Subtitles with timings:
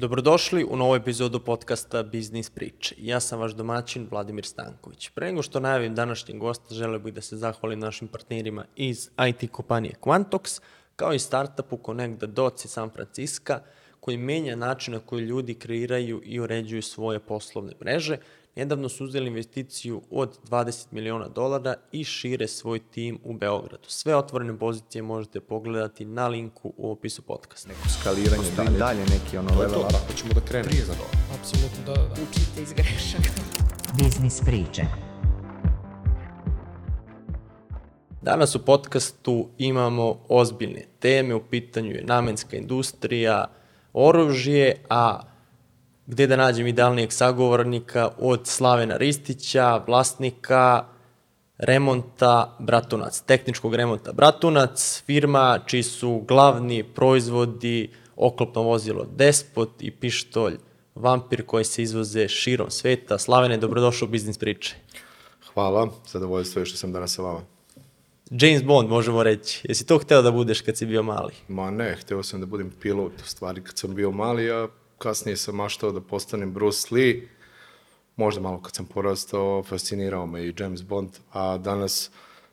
[0.00, 2.94] Dobrodošli u novu epizodu podcasta Biznis priče.
[2.98, 5.08] Ja sam vaš domaćin Vladimir Stanković.
[5.08, 9.50] Pre nego što najavim današnjeg gosta, želeo bih da se zahvalim našim partnerima iz IT
[9.52, 10.60] kompanije Quantox,
[10.96, 13.54] kao i startupu Connect the Dots iz San Francisco,
[14.00, 18.16] koji menja način na koji ljudi kreiraju i uređuju svoje poslovne mreže.
[18.58, 23.88] Nedavno su uzeli investiciju od 20 miliona dolara i šire svoj tim u Beogradu.
[23.88, 27.68] Sve otvorene pozicije možete pogledati na linku u opisu podcasta.
[27.68, 29.92] neko skaliranje dalje, dalje neki ono To je level to, up.
[29.92, 30.68] tako ćemo da krenemo.
[30.68, 31.04] Prije za to.
[31.38, 32.12] Apsolutno, da, da, da.
[32.12, 33.40] Učite iz grešaka.
[33.98, 34.82] Biznis priče.
[38.22, 43.50] Danas u podcastu imamo ozbiljne teme, u pitanju je namenska industrija,
[43.92, 45.20] oružje, a
[46.08, 50.84] gde da nađem idealnijeg sagovornika od Slavena Ristića, vlasnika
[51.58, 60.56] remonta Bratunac, tehničkog remonta Bratunac, firma čiji su glavni proizvodi oklopno vozilo Despot i pištolj
[60.94, 63.18] Vampir koji se izvoze širom sveta.
[63.18, 64.76] Slavene, dobrodošao u Biznis priče.
[65.54, 67.40] Hvala, zadovoljstvo je što sam danas sa vama.
[68.30, 69.60] James Bond, možemo reći.
[69.68, 71.32] Jesi to hteo da budeš kad si bio mali?
[71.48, 75.36] Ma ne, hteo sam da budem pilot, u stvari kad sam bio mali, a kasnije
[75.36, 77.28] sam maštao da postanem Bruce Lee,
[78.16, 82.10] možda malo kad sam porastao, fascinirao me i James Bond, a danas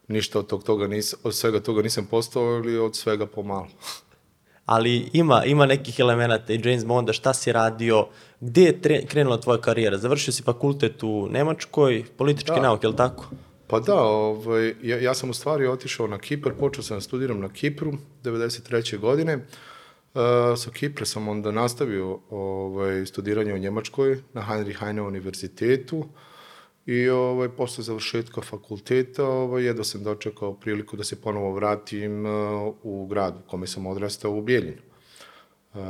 [0.07, 3.67] ništa od, tog, toga nis, od svega toga nisam postao ili od svega pomalo.
[4.65, 8.07] Ali ima, ima nekih elemenata i James Bonda, šta si radio,
[8.39, 9.97] gde je tre, krenula tvoja karijera?
[9.97, 12.61] Završio si fakultet u Nemačkoj, političke Da.
[12.61, 13.25] nauke, je li tako?
[13.67, 17.39] Pa da, ovaj, ja, ja sam u stvari otišao na Kipar, počeo sam da studiram
[17.39, 18.99] na Kipru 93.
[18.99, 19.45] godine.
[20.15, 20.21] Uh,
[20.57, 26.05] sa Kipra sam onda nastavio ovaj, studiranje u Njemačkoj na Heinrich Heine univerzitetu
[26.85, 32.75] i ovaj, posle završetka fakulteta ovaj, jedva sam dočekao priliku da se ponovo vratim uh,
[32.83, 34.81] u grad u kome sam odrastao u Bijeljinu.
[35.73, 35.81] Uh,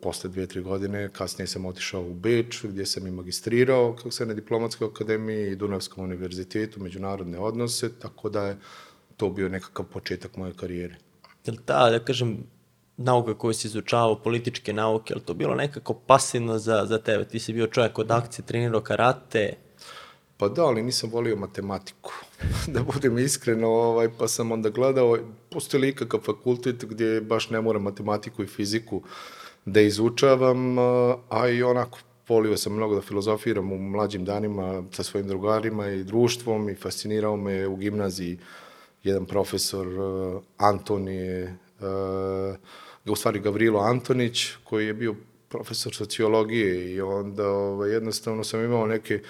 [0.00, 4.26] posle dve, tri godine, kasnije sam otišao u Beč, gdje sam i magistrirao, kako se
[4.26, 8.56] na diplomatskoj akademiji i Dunavskom univerzitetu, međunarodne odnose, tako da je
[9.16, 10.96] to bio nekakav početak moje karijere.
[11.46, 12.38] Je ta, da kažem,
[12.96, 17.24] nauka koju si izučavao, političke nauke, je li to bilo nekako pasivno za, za tebe?
[17.24, 19.54] Ti si bio čovjek od akcije, trenirao karate,
[20.36, 22.12] Pa da, ali nisam volio matematiku,
[22.74, 25.18] da budem iskren, ovaj, pa sam onda gledao,
[25.50, 29.02] postoji li ikakav fakultet gdje baš ne moram matematiku i fiziku
[29.64, 30.78] da izučavam,
[31.30, 36.04] a- i onako volio sam mnogo da filozofiram u mlađim danima sa svojim drugarima i
[36.04, 38.38] društvom i fascinirao me u gimnaziji
[39.02, 41.63] jedan profesor uh, Antonije, uh,
[43.06, 45.14] u stvari Gavrilo Antonić, koji je bio
[45.48, 49.22] profesor sociologije i onda ovaj, jednostavno sam imao neke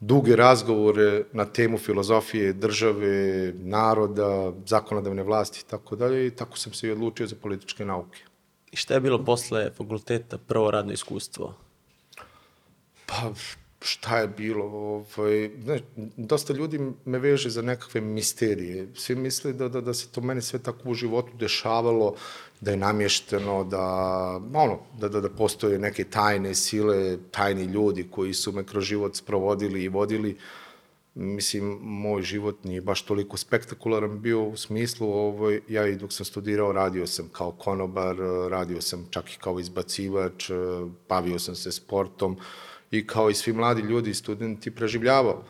[0.00, 6.72] duge razgovore na temu filozofije, države, naroda, zakonodavne vlasti i tako dalje i tako sam
[6.72, 8.18] se i odlučio za političke nauke.
[8.72, 11.54] I šta je bilo posle fakulteta prvo radno iskustvo?
[13.06, 13.32] Pa,
[13.80, 14.64] šta je bilo?
[14.64, 15.80] Ovaj, ne,
[16.16, 18.88] dosta ljudi me veže za nekakve misterije.
[18.94, 22.14] Svi misle da, da, da se to meni sve tako u životu dešavalo,
[22.60, 23.84] da je namješteno, da,
[24.54, 29.16] ono, da, da, da postoje neke tajne sile, tajni ljudi koji su me kroz život
[29.16, 30.36] sprovodili i vodili.
[31.14, 36.26] Mislim, moj život nije baš toliko spektakularan bio u smislu, ovaj, ja i dok sam
[36.26, 38.16] studirao radio sam kao konobar,
[38.50, 40.50] radio sam čak i kao izbacivač,
[41.08, 42.36] bavio sam se sportom
[42.90, 45.42] i kao i svi mladi ljudi i studenti preživljavao.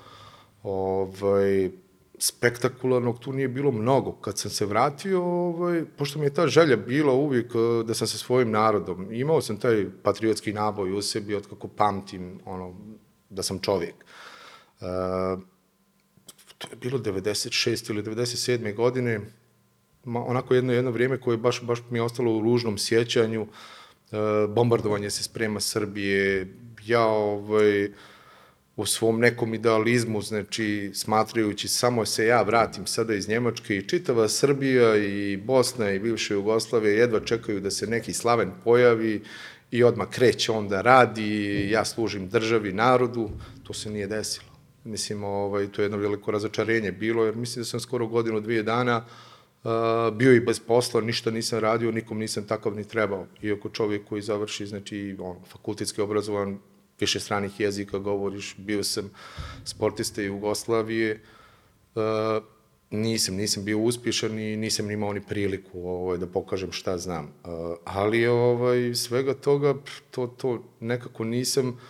[0.62, 1.70] Ovaj,
[2.18, 4.12] spektakularnog tu nije bilo mnogo.
[4.12, 8.06] Kad sam se vratio, ovaj, pošto mi je ta želja bila uvijek eh, da sam
[8.06, 12.74] sa svojim narodom, imao sam taj patriotski naboj u sebi od kako pamtim ono,
[13.30, 13.94] da sam čovjek.
[14.80, 15.42] Uh,
[16.58, 18.74] to je bilo 96 ili 97.
[18.74, 19.20] godine,
[20.04, 24.16] ma, onako jedno jedno vrijeme koje baš, baš mi je ostalo u ružnom sjećanju, e,
[24.48, 26.54] bombardovanje se sprema Srbije,
[26.88, 27.88] ja ovaj,
[28.76, 34.28] u svom nekom idealizmu, znači smatrajući samo se ja vratim sada iz Njemačke i čitava
[34.28, 39.22] Srbija i Bosna i bivša Jugoslavija jedva čekaju da se neki slaven pojavi
[39.70, 43.30] i odmah kreće on da radi, ja služim državi, narodu,
[43.62, 44.48] to se nije desilo.
[44.84, 48.62] Mislim, ovaj, to je jedno veliko razočarenje bilo, jer mislim da sam skoro godinu, dvije
[48.62, 49.04] dana
[49.64, 49.70] uh,
[50.16, 53.26] bio i bez posla, ništa nisam radio, nikom nisam takav ni trebao.
[53.42, 56.58] Iako čovjek koji završi, znači, on, fakultetski obrazovan,
[57.00, 59.10] više stranih jezika govoriš, bio sam
[59.64, 61.20] sportista Jugoslavije,
[61.94, 62.02] uh,
[62.90, 67.24] nisam, nisam bio uspješan i nisam ni imao ni priliku ovaj, da pokažem šta znam.
[67.24, 67.50] Uh,
[67.84, 69.74] ali ovaj, svega toga,
[70.10, 71.80] to, to nekako nisam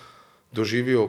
[0.52, 1.08] doživio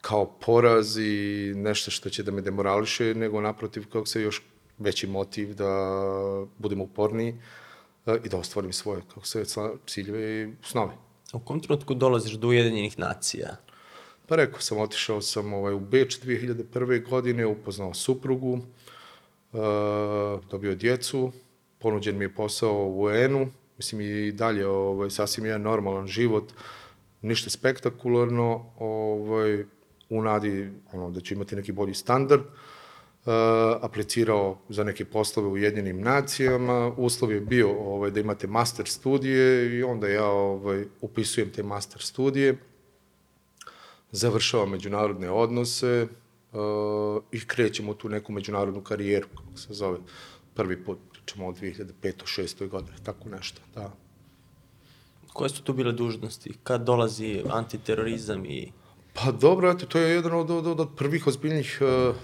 [0.00, 4.42] kao poraz i nešto što će da me demorališe, nego naprotiv kako se još
[4.78, 5.72] veći motiv da
[6.58, 7.32] budem uporniji
[8.06, 9.44] uh, i da ostvarim svoje kako se
[9.86, 11.09] ciljeve i snove.
[11.32, 13.56] U kom trenutku dolaziš do Ujedinjenih nacija?
[14.26, 17.08] Pa rekao sam, otišao sam ovaj, u Beč 2001.
[17.10, 18.60] godine, upoznao suprugu, uh,
[20.50, 21.32] dobio djecu,
[21.78, 26.52] ponuđen mi je posao u UN-u, mislim i dalje ovaj, sasvim jedan normalan život,
[27.22, 29.64] ništa spektakularno, ovaj,
[30.08, 32.69] u nadi ono, da će imati neki bolji standard, uh,
[33.80, 39.78] aplicirao za neke poslove u Jedinim nacijama, uslov je bio ovaj, da imate master studije
[39.78, 42.58] i onda ja ovaj, upisujem te master studije,
[44.12, 46.06] završavam međunarodne odnose
[46.52, 49.98] uh, i krećemo u tu neku međunarodnu karijeru, kako se zove,
[50.54, 51.84] prvi put, pričamo o 2005.
[52.02, 52.68] 6.
[52.68, 53.92] godine, tako nešto, da.
[55.32, 56.52] Koje su tu bile dužnosti?
[56.62, 58.72] Kad dolazi antiterorizam i...
[59.14, 62.16] Pa dobro, eto, to je jedan od, od, od prvih ozbiljnih uh,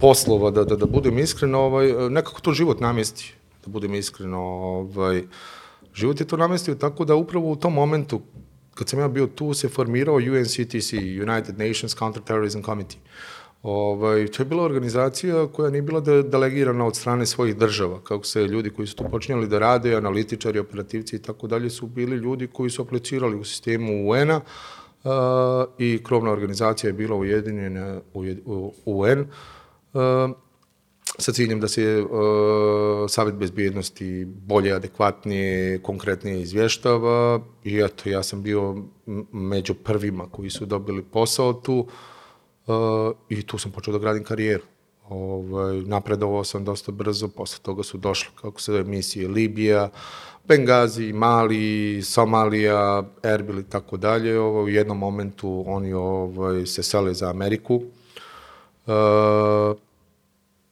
[0.00, 3.34] poslova, da, da, da budem iskren, ovaj, nekako to život namesti,
[3.64, 5.22] da budem iskren, ovaj,
[5.94, 8.20] život je to namestio tako da upravo u tom momentu,
[8.74, 13.00] kad sam ja bio tu, se formirao UNCTC, United Nations Counterterrorism Committee.
[13.62, 18.24] Ovaj, to je bila organizacija koja nije bila de delegirana od strane svojih država, kako
[18.24, 22.16] se ljudi koji su tu počinjali da rade, analitičari, operativci i tako dalje, su bili
[22.16, 24.40] ljudi koji su aplicirali u sistemu UN-a,
[25.04, 25.10] uh,
[25.78, 29.26] i krovna organizacija je bila ujedinjena u, UN
[31.18, 38.42] sa ciljem da se uh, Savet bezbjednosti bolje, adekvatnije, konkretnije izvještava i eto, ja sam
[38.42, 38.76] bio
[39.32, 41.86] među prvima koji su dobili posao tu
[42.66, 42.74] uh,
[43.28, 44.64] i tu sam počeo da gradim karijeru.
[45.08, 49.90] Ovaj, napredovao sam dosta brzo, posle toga su došle, kako se misije Libija,
[50.48, 54.40] Bengazi, Mali, Somalija, Erbil i tako dalje.
[54.40, 57.82] Ovo, u jednom momentu oni ovaj, se sele za Ameriku.
[58.86, 58.92] Uh,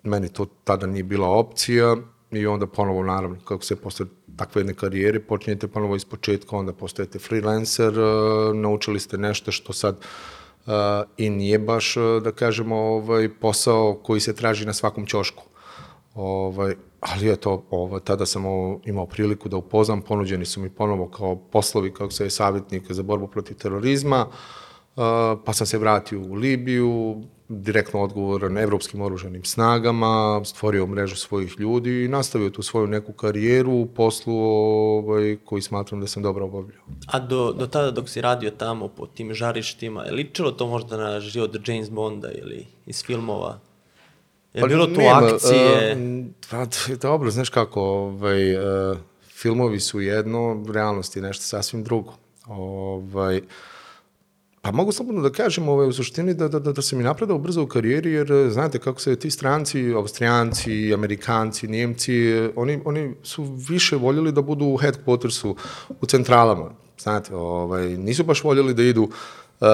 [0.05, 1.97] meni to tada nije bila opcija
[2.31, 4.06] i onda ponovo, naravno, kako se posle
[4.37, 9.73] takve jedne karijere, počinjete ponovo iz početka, onda postajete freelancer, uh, naučili ste nešto što
[9.73, 10.73] sad uh,
[11.17, 15.43] i nije baš, uh, da kažemo, ovaj, posao koji se traži na svakom ćošku.
[16.15, 18.43] Ovaj, ali eto, ovaj, tada sam
[18.85, 23.03] imao priliku da upoznam, ponuđeni su mi ponovo kao poslovi, kako se je savjetnik za
[23.03, 24.27] borbu protiv terorizma,
[25.45, 32.05] pa sam se vratio u Libiju, direktno odgovoran evropskim oružanim snagama, stvorio mrežu svojih ljudi
[32.05, 36.82] i nastavio tu svoju neku karijeru u poslu ovaj, koji smatram da sam dobro obavljao.
[37.06, 40.96] A do, do tada dok si radio tamo po tim žarištima, je ličilo to možda
[40.96, 43.58] na život James Bonda ili iz filmova?
[44.55, 45.96] Je pa, bilo tu nema, akcije?
[45.96, 46.67] Uh, pa,
[47.02, 48.99] dobro, znaš kako, ovaj, uh,
[49.29, 52.12] filmovi su jedno, realnost je nešto sasvim drugo.
[52.46, 53.41] Ovaj,
[54.65, 57.39] Pa mogu slobodno da kažem ovaj, u suštini da, da, da, da sam i napredao
[57.39, 62.15] brzo u karijeri, jer znate kako se ti stranci, austrijanci, amerikanci, njemci,
[62.57, 65.55] oni, oni su više voljeli da budu u headquartersu,
[66.01, 66.71] u centralama.
[66.99, 69.69] Znate, ovaj, nisu baš voljeli da idu uh,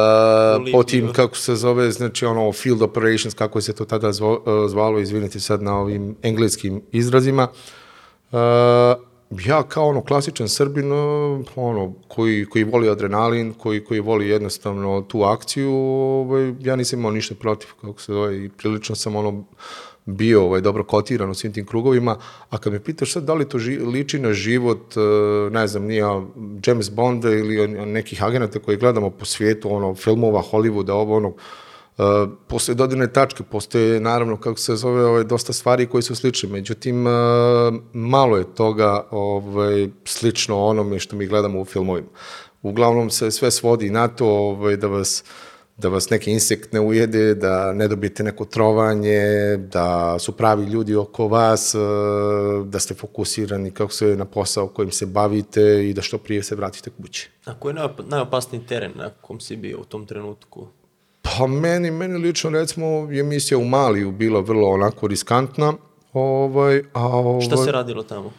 [0.73, 4.71] po tim, kako se zove, znači ono field operations, kako se to tada zvo, uh,
[4.71, 7.49] zvalo, izvinite sad na ovim engleskim izrazima.
[8.33, 8.39] Uh,
[9.31, 10.93] ja kao ono klasičan Srbin,
[11.57, 17.11] ono, koji, koji voli adrenalin, koji, koji voli jednostavno tu akciju, ovaj, ja nisam imao
[17.11, 19.45] ništa protiv, kako se zove, i prilično sam ono,
[20.05, 22.17] bio ovaj, dobro kotiran u svim tim krugovima,
[22.51, 25.01] a kad me pitaš sad da li to ži, liči na život, e,
[25.51, 26.05] ne znam, nije
[26.67, 31.33] James Bonda ili nekih agenata koji gledamo po svijetu, ono, filmova, Hollywooda, ovo, ono,
[32.49, 37.07] Postoje dodine tačke, postoje naravno kako se zove ovaj, dosta stvari koji su slične, međutim
[37.07, 37.13] uh,
[37.93, 42.09] malo je toga ovaj, slično onome što mi gledamo u filmovima.
[42.63, 45.25] Uglavnom se sve svodi na to ovaj, da vas
[45.81, 50.95] da vas neki insekt ne ujede, da ne dobijete neko trovanje, da su pravi ljudi
[50.95, 51.79] oko vas, e,
[52.65, 56.55] da ste fokusirani kako se na posao kojim se bavite i da što prije se
[56.55, 57.31] vratite kući.
[57.45, 60.67] A koji je najopasniji teren na kom si bio u tom trenutku?
[61.23, 65.73] Pa meni, meni lično recimo je misija u Maliju bila vrlo onako riskantna.
[66.13, 68.33] Ovaj, a, ovaj, Šta se radilo tamo?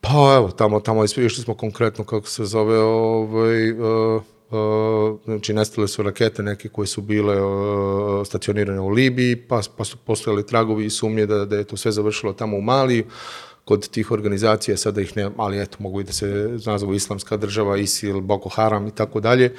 [0.00, 5.88] Pa evo, tamo, tamo išli smo konkretno kako se zove ovaj, uh, Uh, znači nestale
[5.88, 10.84] su rakete neke koje su bile uh, stacionirane u Libiji, pa, pa su postojali tragovi
[10.84, 13.04] i sumnje da, da je to sve završilo tamo u Maliji.
[13.64, 17.76] Kod tih organizacija sada ih ne, ali eto, mogu i da se nazovu islamska država,
[17.76, 19.54] ISIL, Boko Haram i tako dalje.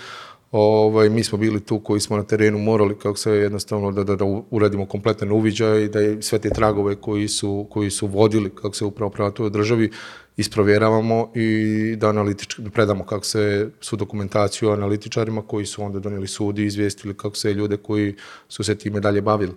[0.52, 4.16] Ovaj, mi smo bili tu koji smo na terenu morali kako se jednostavno da, da,
[4.16, 8.76] da uradimo kompletan uviđaj i da sve te tragove koji su, koji su vodili kako
[8.76, 9.92] se upravo prava toj državi
[10.38, 16.28] isprovjeravamo i da, analitič, da predamo kako se su dokumentaciju analitičarima koji su onda donijeli
[16.28, 18.16] sud i izvijestili kako se ljude koji
[18.48, 19.54] su se time dalje bavili.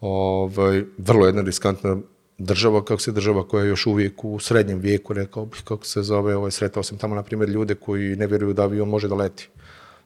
[0.00, 1.96] Ovaj, vrlo jedna riskantna
[2.38, 6.02] država, kako se država koja je još uvijek u srednjem vijeku, rekao bih kako se
[6.02, 9.14] zove, ovaj, sretao sam tamo, na primjer, ljude koji ne vjeruju da avion može da
[9.14, 9.48] leti.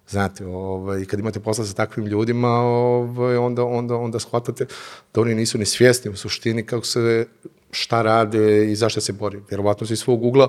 [0.09, 4.67] Znate, ovaj, kad imate posla sa takvim ljudima, ovaj, onda, onda, onda shvatate
[5.15, 7.27] da oni nisu ni svjesni u suštini kako se,
[7.71, 9.41] šta rade i zašto se bori.
[9.51, 10.49] Vjerovatno si svog ugla,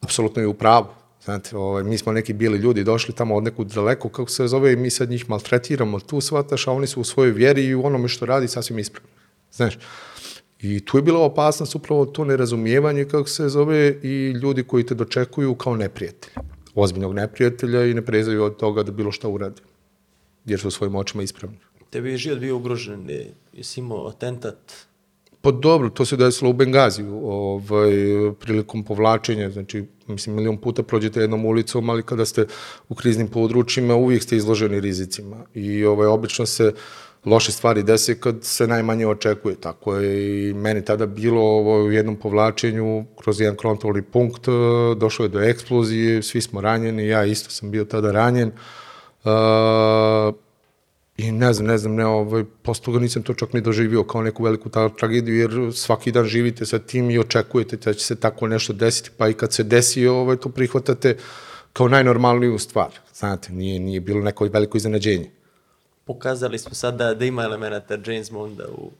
[0.00, 0.86] apsolutno je u pravu.
[1.24, 4.72] Znate, ovaj, mi smo neki bili ljudi došli tamo od nekud daleko, kako se zove,
[4.72, 7.86] i mi sad njih maltretiramo, tu shvataš, a oni su u svojoj vjeri i u
[7.86, 9.08] onome što radi sasvim ispravno.
[9.52, 9.78] Znaš,
[10.62, 14.94] I tu je bila opasnost upravo to nerazumijevanje, kako se zove, i ljudi koji te
[14.94, 16.59] dočekuju kao neprijatelja.
[16.74, 19.62] Ozbiljnog neprijatelja i ne prezaju od toga da bilo šta uradi.
[20.44, 21.58] Jer su u svojim očima ispravni.
[21.90, 24.72] Tebi je život bio ugrožen, je- jesi imao atentat,
[25.42, 27.92] Pa dobro, to se desilo u Bengaziju, ovaj,
[28.40, 32.46] prilikom povlačenja, znači, mislim, milion puta prođete jednom ulicom, ali kada ste
[32.88, 35.44] u kriznim područjima, uvijek ste izloženi rizicima.
[35.54, 36.72] I ovaj, obično se
[37.24, 39.54] loše stvari dese kad se najmanje očekuje.
[39.60, 44.52] Tako je i meni tada bilo ovo, u jednom povlačenju kroz jedan kontrolni punkt, eh,
[44.96, 48.52] došlo je do eksplozije, svi smo ranjeni, ja isto sam bio tada ranjen.
[49.24, 50.34] Uh,
[51.16, 54.22] I ne znam, ne znam, ne, ovaj, posle toga nisam to čak ni doživio kao
[54.22, 58.16] neku veliku ta tragediju, jer svaki dan živite sa tim i očekujete da će se
[58.16, 61.16] tako nešto desiti, pa i kad se desi, ovaj, to prihvatate
[61.72, 62.88] kao najnormalniju stvar.
[63.14, 65.30] Znate, nije, nije bilo neko veliko iznenađenje.
[66.04, 68.90] Pokazali smo sad da, da ima elemenata James Bonda u,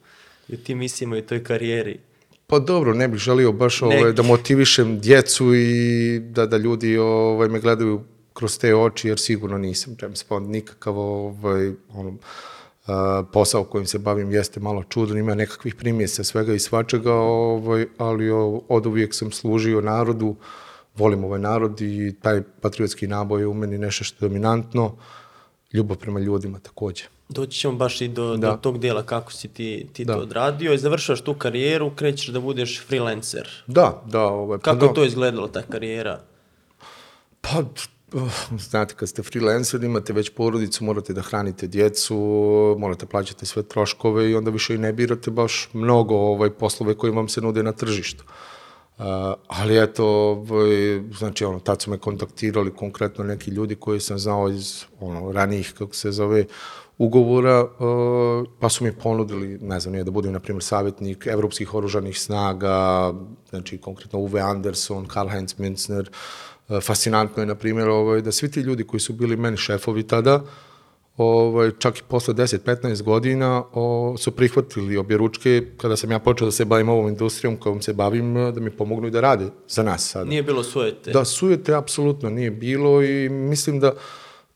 [0.53, 1.99] u tim misijama i u toj karijeri.
[2.47, 7.49] Pa dobro, ne bih želio baš ovaj, da motivišem djecu i da, da ljudi ovaj,
[7.49, 8.01] me gledaju
[8.33, 12.17] kroz te oči, jer sigurno nisam James Bond, nikakav ovaj, ono,
[12.87, 17.85] a, posao kojim se bavim jeste malo čudan, ima nekakvih primjesa svega i svačega, ovaj,
[17.97, 20.35] ali o, od uvijek sam služio narodu,
[20.95, 24.97] volim ovaj narod i taj patriotski naboj je u meni nešto što je dominantno,
[25.73, 27.03] ljubav prema ljudima takođe.
[27.29, 28.51] Doći ćemo baš i do, Da.
[28.51, 30.13] do tog dijela kako si ti, ti Da.
[30.13, 33.49] to odradio i završaš tu karijeru, krećeš da budeš freelancer.
[33.67, 34.21] Da, da.
[34.21, 34.85] Ovaj, pa Kako da.
[34.85, 36.19] je to izgledalo, ta karijera?
[37.41, 37.59] Pa,
[38.13, 38.31] uh,
[38.69, 42.15] znate, kad ste freelancer, imate već porodicu, morate da hranite djecu,
[42.79, 47.13] morate plaćati sve troškove i onda više i ne birate baš mnogo ovaj, poslove koji
[47.13, 48.23] vam se nude na tržištu.
[48.27, 48.31] Uh,
[49.47, 54.49] ali eto, ovaj, znači, ono, tad su me kontaktirali konkretno neki ljudi koji sam znao
[54.49, 56.45] iz ono, ranijih, kako se zove,
[56.97, 61.73] ugovora, uh, pa su mi ponudili, ne znam, nije da budem, na primjer, savjetnik evropskih
[61.73, 63.13] oružanih snaga,
[63.49, 66.09] znači, konkretno Uwe Anderson, Karl-Heinz Minzner,
[66.69, 70.03] uh, fascinantno je, na primjer, ovaj, da svi ti ljudi koji su bili meni šefovi
[70.03, 70.43] tada,
[71.21, 76.45] ovaj, čak i posle 10-15 godina o, su prihvatili obje ručke kada sam ja počeo
[76.45, 79.83] da se bavim ovom industrijom kojom se bavim, da mi pomognu i da rade za
[79.83, 80.29] nas sada.
[80.29, 81.11] Nije bilo sujete.
[81.11, 83.93] Da, sujete apsolutno nije bilo i mislim da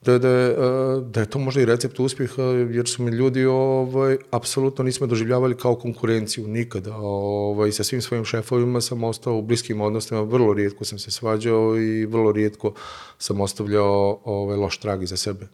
[0.05, 0.55] da, da, e,
[1.01, 5.57] da je to možda i recept uspjeha, jer su mi ljudi ovaj, apsolutno nismo doživljavali
[5.57, 6.95] kao konkurenciju nikada.
[6.98, 11.77] Ovaj, sa svim svojim šefovima sam ostao u bliskim odnosima, vrlo rijetko sam se svađao
[11.77, 12.74] i vrlo rijetko
[13.17, 15.48] sam ostavljao ovaj, loš trag iza sebe.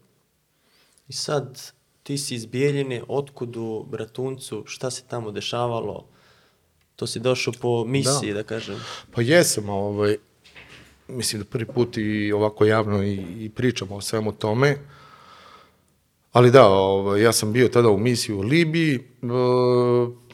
[1.12, 1.72] I sad
[2.04, 6.06] ti si iz Bijeljine, otkud u Bratuncu, šta se tamo dešavalo?
[6.96, 8.80] To si došao po misiji, da, da kažem.
[9.12, 10.18] Pa jesam, ovaj,
[11.08, 14.78] mislim da prvi put i ovako javno i, i pričamo o svemu tome.
[16.32, 19.02] Ali da, ovaj, ja sam bio tada u misiji u Libiji, e,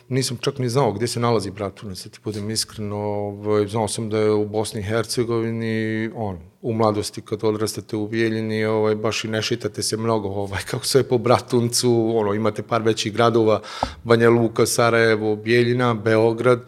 [0.09, 4.09] nisam čak ni znao gdje se nalazi Bratunac, da ti budem iskreno, ovaj, znao sam
[4.09, 9.23] da je u Bosni i Hercegovini, on, u mladosti kad odrastate u Bijeljini, ovaj, baš
[9.23, 13.61] i ne šitate se mnogo, ovaj, kako sve po Bratuncu, ono, imate par većih gradova,
[14.03, 16.61] Banja Luka, Sarajevo, Bijeljina, Beograd,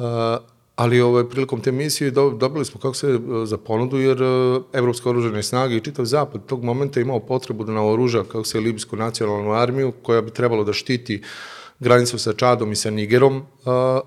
[0.00, 0.06] Uh,
[0.76, 4.62] ali ovaj, prilikom te misije do, dobili smo kako se uh, za ponudu, jer uh,
[4.72, 8.96] Evropske oružane snage i čitav zapad tog momenta imao potrebu da naoruža kako se Libijsku
[8.96, 11.22] nacionalnu armiju, koja bi trebalo da štiti
[11.80, 13.42] granicu sa Čadom i sa Nigerom,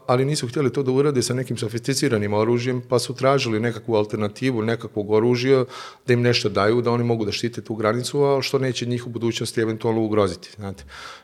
[0.08, 4.62] ali nisu htjeli to da urade sa nekim sofisticiranim oružjem, pa su tražili nekakvu alternativu,
[4.62, 5.66] nekakvog oružja,
[6.08, 9.08] da im nešto daju, da oni mogu da štite tu granicu, a što neće njih
[9.08, 10.84] u budućnosti eventualno ugroziti, znate.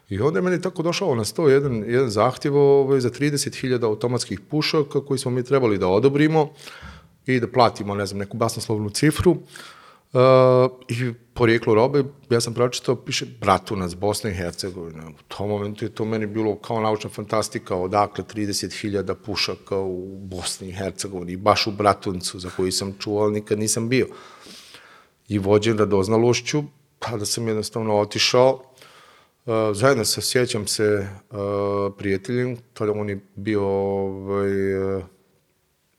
[0.10, 4.39] I onda je meni tako došao na sto jedan, jedan zahtjev ovaj, za 30.000 automatskih
[4.39, 6.50] pušaka koji smo mi trebali da odobrimo
[7.25, 9.32] i da platimo, ne znam, neku basnoslovnu cifru.
[9.32, 9.38] Uh,
[10.88, 15.10] I porijeklo robe, ja sam pročitao, piše Bratunac, Bosna i Hercegovina.
[15.10, 20.68] U tom momentu je to meni bilo kao naučna fantastika, odakle 30.000 pušaka u Bosni
[20.70, 24.08] i Hercegovini, baš u Bratuncu, za koji sam čuo, ali nikad nisam bio.
[25.28, 26.63] I vođen radoznalošću,
[27.00, 28.70] tada sam jednostavno otišao,
[29.46, 31.38] Uh, zajedno sa, sjećam se, uh,
[31.98, 35.04] prijateljem, tada on je bio ovaj, uh,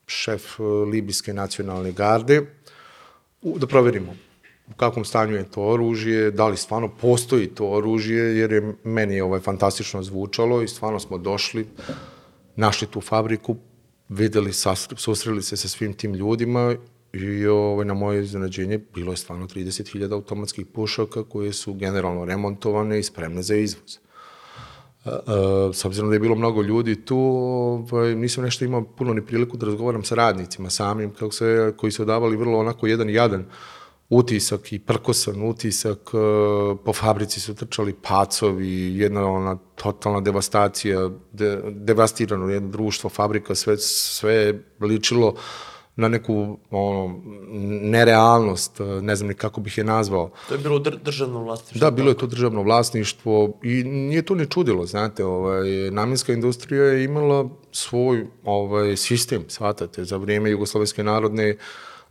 [0.06, 2.46] šef uh, Libijske nacionalne garde,
[3.42, 4.14] da proverimo
[4.70, 9.20] u kakvom stanju je to oružje, da li stvarno postoji to oružje, jer je meni
[9.20, 11.66] ovaj, fantastično zvučalo i stvarno smo došli,
[12.56, 13.56] našli tu fabriku,
[14.08, 14.52] videli,
[14.96, 16.76] susreli se sa svim tim ljudima
[17.12, 22.98] i ovaj, na moje iznenađenje bilo je stvarno 30.000 automatskih pušaka koje su generalno remontovane
[22.98, 23.98] i spremne za izvoz.
[25.10, 27.18] Uh, s obzirom da je bilo mnogo ljudi tu,
[27.92, 31.92] ovaj, nisam nešto imao puno ni priliku da razgovaram sa radnicima samim, kako se, koji
[31.92, 33.44] su davali vrlo onako jedan jadan
[34.10, 41.62] utisak i prkosan utisak, uh, po fabrici su trčali pacovi, jedna ona totalna devastacija, de,
[41.70, 45.34] devastirano jedno društvo, fabrika, sve, sve ličilo
[45.96, 47.20] na neku ono,
[47.82, 50.30] nerealnost, ne znam ni kako bih je nazvao.
[50.48, 51.80] To je bilo dr državno vlasništvo.
[51.80, 56.84] Da, bilo je to državno vlasništvo i nije to ni čudilo, znate, ovaj, namjenska industrija
[56.84, 61.56] je imala svoj ovaj, sistem, shvatate, za vrijeme Jugoslovenske narodne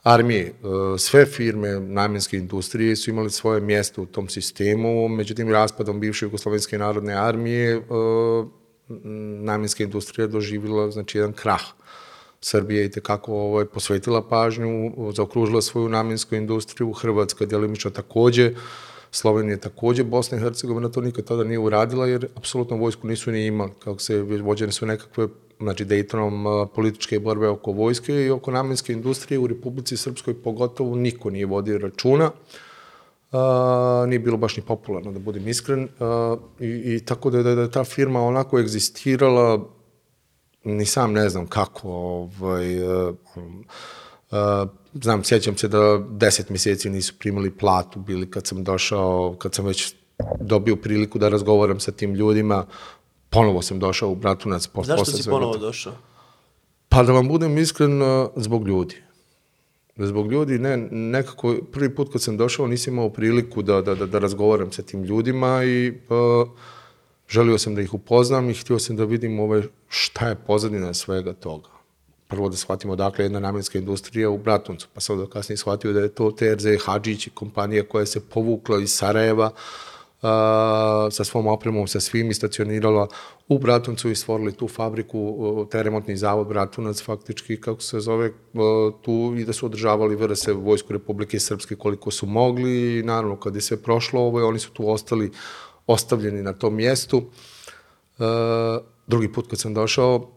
[0.04, 0.46] armije.
[0.46, 0.54] E,
[0.98, 6.78] Sve firme namjenske industrije su imali svoje mjesto u tom sistemu, međutim, raspadom bivše Jugoslovenske
[6.78, 7.82] narodne armije e,
[9.44, 11.62] namjenska industrija je doživjela znači, jedan krah.
[12.42, 18.54] Srbija je tekako ovaj, posvetila pažnju, zaokružila svoju namjensku industriju, Hrvatska djelimično takođe,
[19.12, 23.46] Slovenija takođe, Bosna i Hercegovina to nikad tada nije uradila, jer apsolutno vojsku nisu ni
[23.46, 25.28] imali, kako se vođene su nekakve
[25.60, 31.30] znači Daytonom političke borbe oko vojske i oko namjenske industrije u Republici Srpskoj pogotovo niko
[31.30, 32.32] nije vodio računa.
[33.32, 35.88] A, nije bilo baš ni popularno, da budem iskren.
[36.00, 39.66] A, i, I tako da je, da je ta firma onako egzistirala
[40.64, 43.16] ni sam ne znam kako, ovaj, uh,
[44.32, 49.56] uh, znam, sjećam se da deset mjeseci nisu primali platu, bili kad sam došao, kad
[49.56, 49.96] sam već
[50.40, 52.66] dobio priliku da razgovaram sa tim ljudima,
[53.30, 54.68] ponovo sam došao u Bratunac.
[54.68, 55.66] Po, Zašto posle si ponovo toga.
[55.66, 55.94] došao?
[56.90, 58.96] Pa da vam budem iskren, uh, zbog ljudi.
[59.98, 64.06] Zbog ljudi, ne, nekako, prvi put kad sam došao nisam imao priliku da, da, da,
[64.06, 66.50] da razgovaram sa tim ljudima i uh,
[67.30, 71.34] želio sam da ih upoznam i htio sam da vidim ovaj, šta je pozadina svega
[71.34, 71.70] toga.
[72.28, 76.00] Prvo da shvatimo dakle jedna namjenska industrija u Bratuncu, pa sam onda kasnije shvatio da
[76.00, 79.52] je to TRZ Hadžić, kompanija koja se povukla iz Sarajeva,
[80.22, 83.08] a, sa svom opremom, sa svim i stacionirala
[83.48, 88.92] u Bratuncu i stvorili tu fabriku, taj remontni zavod Bratunac faktički, kako se zove, o,
[89.02, 93.56] tu i da su održavali VRS Vojsku Republike Srpske koliko su mogli i naravno kad
[93.56, 95.32] je sve prošlo, ovaj, oni su tu ostali
[95.94, 97.24] ostavljeni na tom mjestu.
[98.20, 98.24] E,
[99.08, 100.32] drugi put kad sam došao,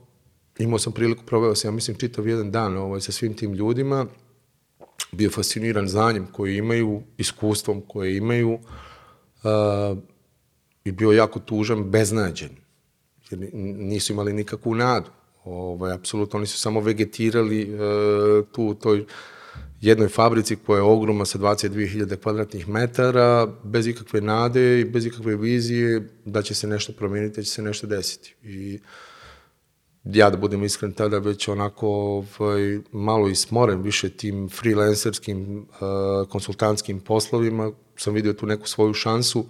[0.58, 4.06] imao sam priliku, proveo sam, ja mislim, čitav jedan dan ovaj, sa svim tim ljudima,
[5.12, 9.98] bio fasciniran znanjem koje imaju, iskustvom koje imaju uh,
[10.84, 12.50] i bio jako tužan, beznađen,
[13.30, 15.10] jer ni- nisu imali nikakvu nadu.
[15.44, 19.04] Ovaj, apsolutno, oni su samo vegetirali uh, tu toj
[19.82, 25.36] jednoj fabrici koja je ogromna sa 22.000 kvadratnih metara, bez ikakve nade i bez ikakve
[25.36, 28.34] vizije da će se nešto promijeniti, da će se nešto desiti.
[28.42, 28.80] I
[30.04, 31.88] ja da budem iskren tada već onako
[32.38, 38.94] ovaj, malo i smoren više tim freelancerskim uh, konsultantskim poslovima, sam vidio tu neku svoju
[38.94, 39.46] šansu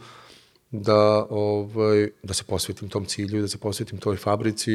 [0.73, 4.73] da, ovaj, da se posvetim tom cilju, da se posvetim toj fabrici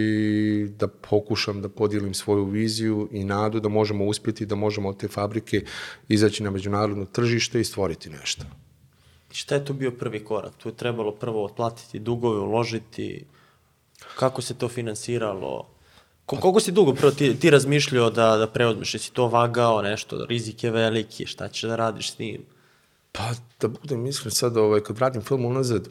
[0.68, 5.08] da pokušam da podijelim svoju viziju i nadu da možemo uspjeti, da možemo od te
[5.08, 5.64] fabrike
[6.08, 8.44] izaći na međunarodno tržište i stvoriti nešto.
[9.32, 10.54] Šta je tu bio prvi korak?
[10.58, 13.26] Tu je trebalo prvo otplatiti dugove, uložiti.
[14.16, 15.68] Kako se to finansiralo?
[16.26, 18.94] Ko, koliko si dugo prvo ti, ti razmišljao da, da preuzmeš?
[18.94, 20.26] Jesi to vagao nešto?
[20.26, 22.46] Rizik je veliki, šta ćeš da radiš s njim?
[23.12, 25.90] Pa, da budem iskren sad, ovaj, kad vratim film unazad,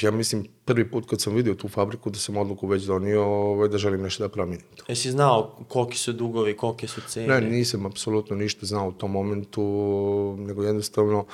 [0.00, 3.68] ja mislim prvi put kad sam vidio tu fabriku da sam odluku već donio ovaj,
[3.68, 4.84] da želim nešto da promijenim to.
[4.88, 7.40] Jesi znao koliki su dugovi, kolike su cene?
[7.40, 9.62] Ne, nisam apsolutno ništa znao u tom momentu,
[10.38, 11.24] nego jednostavno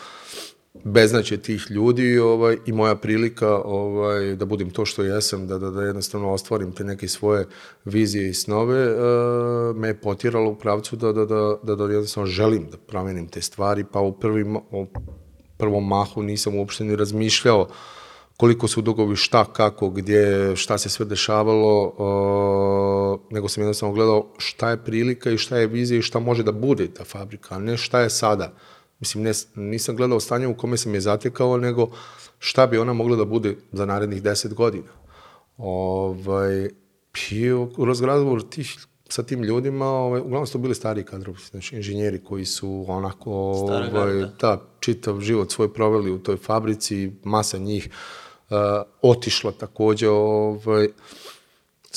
[0.85, 5.71] beznačje tih ljudi ovaj, i moja prilika ovaj, da budem to što jesam, da, da,
[5.71, 7.47] da jednostavno ostvarim te neke svoje
[7.85, 8.95] vizije i snove, e,
[9.75, 13.43] me je potjeralo u pravcu da, da, da, da, da jednostavno želim da promenim te
[13.43, 14.87] stvari, pa u prvim, u
[15.57, 17.69] prvom mahu nisam uopšte ni razmišljao
[18.39, 24.27] koliko su dugovi, šta, kako, gdje, šta se sve dešavalo, uh, nego sam jednostavno gledao
[24.39, 27.59] šta je prilika i šta je vizija i šta može da bude ta fabrika, a
[27.59, 28.55] ne šta je sada.
[29.01, 31.91] Mislim, ne, nisam gledao stanje u kome sam je zatekao, nego
[32.39, 34.93] šta bi ona mogla da bude za narednih deset godina.
[35.57, 36.69] Ovaj,
[37.31, 38.77] I u razgovoru tih
[39.09, 43.33] sa tim ljudima, ovaj, uglavnom su to bili stari kadrovi, znači inženjeri koji su onako,
[43.33, 44.33] ovaj, garda.
[44.41, 47.89] da, čitav život svoj proveli u toj fabrici, masa njih
[48.51, 48.57] uh,
[49.03, 50.89] otišla takođe, ovaj,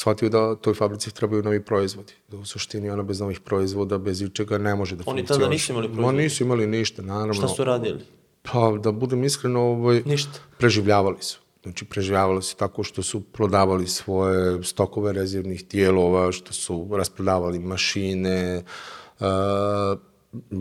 [0.02, 2.14] shvatio da toj fabrici trebaju novi proizvodi.
[2.28, 5.40] Da u suštini ona bez novih proizvoda, bez ičega ne može da Oni funkcioniše.
[5.40, 6.18] tada nisu imali Ma proizvode?
[6.18, 7.34] nisu imali ništa, naravno.
[7.34, 8.00] Šta su radili?
[8.42, 10.40] Pa, da budem iskren, ovaj, Ništa.
[10.58, 11.40] preživljavali su.
[11.64, 18.64] Znači, preživljavali su tako što su prodavali svoje stokove rezervnih dijelova, što su rasprodavali mašine,
[19.20, 19.26] uh,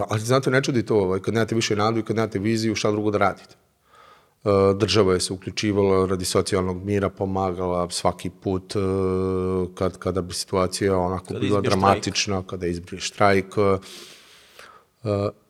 [0.08, 2.90] ali znate, ne čudi to, ovaj, kad nemate više nadu i kad nemate viziju, šta
[2.90, 3.56] drugo da radite.
[4.44, 8.82] Uh, država je se uključivala radi socijalnog mira, pomagala svaki put uh,
[9.74, 13.56] kad, kada bi situacija onako Kada bila dramatična, kada izbrije štrajk.
[13.56, 13.80] Uh,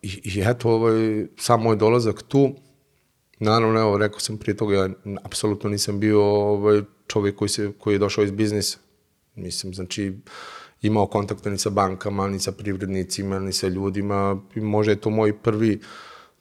[0.03, 2.51] i, I eto, ovaj, sam moj dolazak tu,
[3.39, 4.89] naravno, evo, rekao sam prije toga, ja
[5.23, 8.79] apsolutno nisam bio ovaj, čovjek koji, se, koji je došao iz biznisa.
[9.35, 10.13] Mislim, znači,
[10.83, 14.41] imao kontakta ni sa bankama, ni sa privrednicima, ni sa ljudima.
[14.55, 15.81] I možda je to moj prvi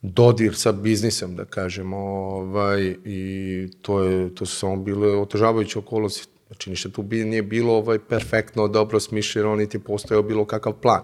[0.02, 6.28] dodir sa biznisom, da kažem, ovaj, i to, je, to su samo bile otežavajuće okolnosti.
[6.48, 11.02] Znači, ništa tu bi, nije bilo ovaj, perfektno, dobro smišljeno, niti postojao bilo kakav plan.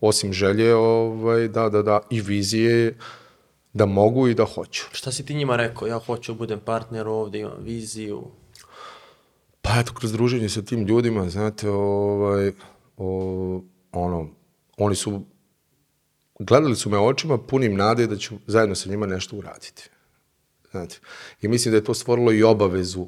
[0.00, 2.98] Osim želje ovaj, da, da, da, i vizije
[3.72, 4.84] da mogu i da hoću.
[4.92, 5.88] Šta si ti njima rekao?
[5.88, 8.22] Ja hoću da budem partner ovde, imam viziju.
[9.62, 12.52] Pa eto, kroz druženje sa tim ljudima, znate, ovaj,
[12.96, 14.28] o, ono,
[14.76, 15.22] oni su,
[16.38, 19.90] gledali su me očima punim nade da ću zajedno sa njima nešto uraditi.
[20.70, 20.98] Znate,
[21.42, 23.06] i mislim da je to stvorilo i obavezu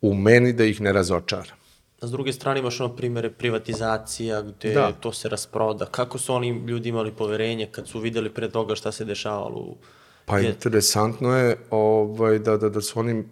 [0.00, 1.58] u meni da ih ne razočaram.
[2.00, 4.92] A s druge strane imaš ono primere privatizacija gde Da.
[4.92, 5.86] to se rasproda.
[5.86, 9.76] Kako su oni ljudi imali poverenje kad su videli pre toga šta se dešavalo u...
[10.24, 13.24] Pa interesantno je ovaj, da, da, da su oni,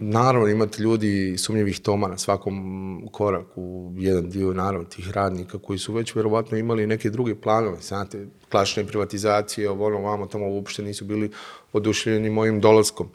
[0.00, 5.92] naravno imate ljudi sumnjivih toma na svakom koraku, jedan dio naravno tih radnika koji su
[5.92, 11.04] već verovatno imali neke druge planove, znate, klasične privatizacije, ovo ono, vamo tamo uopšte nisu
[11.04, 11.30] bili
[11.72, 13.08] oduševljeni mojim dolaskom.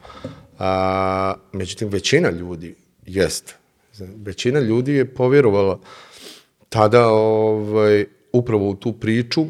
[0.58, 2.74] A, međutim, većina ljudi
[3.06, 3.54] jest.
[3.98, 5.80] Većina ljudi je povjerovala
[6.68, 9.46] tada ovaj, upravo u tu priču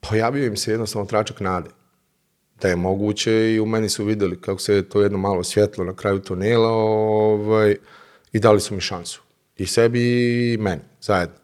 [0.00, 1.70] pojavio im se jednostavno tračak nade.
[2.62, 5.94] Da je moguće i u meni su videli kako se to jedno malo svjetlo na
[5.94, 7.76] kraju tunela ovaj,
[8.32, 9.22] i dali su mi šansu.
[9.56, 10.00] I sebi
[10.52, 11.34] i meni, zajedno.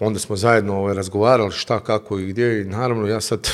[0.00, 3.48] Onda smo zajedno ovaj, razgovarali šta, kako i gdje i naravno ja sad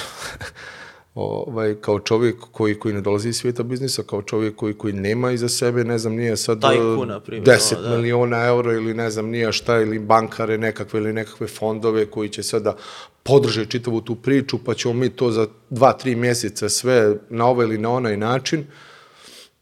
[1.14, 5.32] ovaj, kao čovjek koji, koji ne dolazi iz svijeta biznisa, kao čovjek koji, koji nema
[5.32, 7.96] iza sebe, ne znam, nije sad Tajkun, eh, primjer, 10 da.
[7.96, 12.42] miliona eura ili ne znam nije šta, ili bankare nekakve ili nekakve fondove koji će
[12.42, 12.76] sada
[13.24, 17.66] podrže čitavu tu priču, pa ćemo mi to za dva, tri mjeseca sve na ovaj
[17.66, 18.66] ili na onaj način.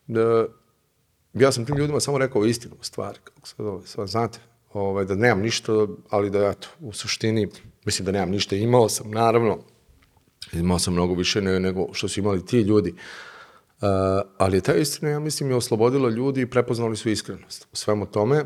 [0.07, 0.47] Da,
[1.35, 4.39] ja sam tim ljudima samo rekao istinu u stvari, kako se zove, sad znate,
[4.73, 5.73] ovaj, da nemam ništa,
[6.11, 7.49] ali da, eto, u suštini,
[7.85, 9.59] mislim da nemam ništa, imao sam, naravno,
[10.53, 13.89] imao sam mnogo više nego što su imali ti ljudi, uh,
[14.39, 18.07] ali je ta istina, ja mislim, je oslobodila ljudi i prepoznali su iskrenost u svemu
[18.07, 18.45] tome.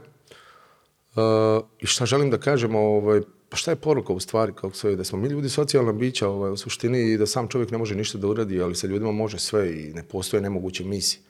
[1.16, 4.80] Uh, I šta želim da kažem, ovaj, pa šta je poruka u stvari, kako se
[4.80, 7.78] zove, da smo mi ljudi socijalna bića ovaj, u suštini i da sam čovjek ne
[7.78, 11.20] može ništa da uradi, ali sa ljudima može sve i ne postoje nemoguće misije.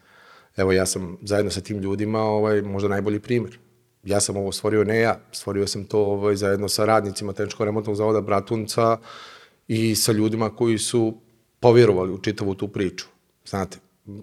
[0.57, 3.59] Evo, ja sam zajedno sa tim ljudima ovaj, možda najbolji primjer.
[4.05, 8.21] Ja sam ovo stvorio, ne ja, stvorio sam to ovaj, zajedno sa radnicima Tehničko-remontnog zavoda
[8.21, 8.99] Bratunca
[9.69, 11.15] i sa ljudima koji su
[11.61, 13.07] povjerovali u čitavu tu priču.
[13.47, 13.79] Znate,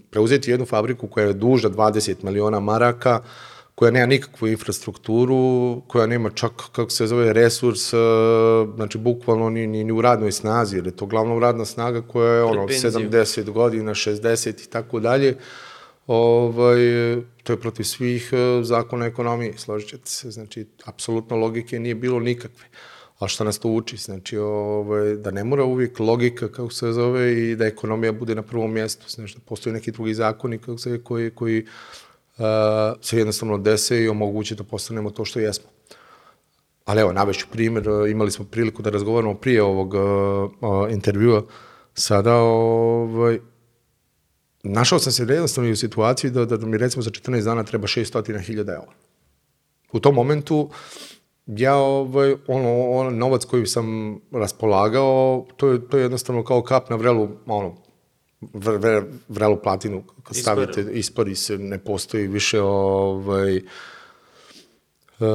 [0.10, 3.22] preuzeti jednu fabriku koja je duža 20 miliona maraka,
[3.76, 7.98] koja nema nikakvu infrastrukturu, koja nema čak, kako se zove, resurs, eh,
[8.76, 12.34] znači bukvalno ni, ni, ni u radnoj snazi, jer je to glavno radna snaga koja
[12.34, 12.92] je ono, penziju.
[12.92, 15.38] 70 godina, 60 i tako dalje,
[16.08, 16.78] ovaj,
[17.44, 22.20] to je protiv svih eh, zakona ekonomije, složit ćete se, znači, apsolutno logike nije bilo
[22.20, 22.66] nikakve.
[23.20, 23.98] A šta nas to uči?
[23.98, 28.42] Znači, ovaj, da ne mora uvijek logika, kako se zove, i da ekonomija bude na
[28.42, 29.10] prvom mjestu.
[29.10, 31.66] Znači, da postoje neki drugi zakoni kako se, zove, koji, koji
[33.02, 35.70] se jednostavno dese i omoguće da postanemo to što jesmo.
[36.86, 40.02] Ali evo, navešću primjer, eh, imali smo priliku da razgovaramo prije ovog uh,
[40.62, 41.44] uh, intervjua.
[41.94, 43.40] Sada, ovaj,
[44.64, 47.88] našao sam se jednostavno i u situaciji da, da mi recimo za 14 dana treba
[47.88, 48.94] 600.000 eura.
[49.92, 50.70] U tom momentu
[51.46, 56.90] ja ovaj, ono, on novac koji sam raspolagao, to je, to je jednostavno kao kap
[56.90, 57.76] na vrelu, ono,
[58.54, 60.68] vre, vre, vrelu platinu, kad Ispari.
[60.72, 63.58] stavite, ispari se, ne postoji više, ovaj,
[65.20, 65.26] uh,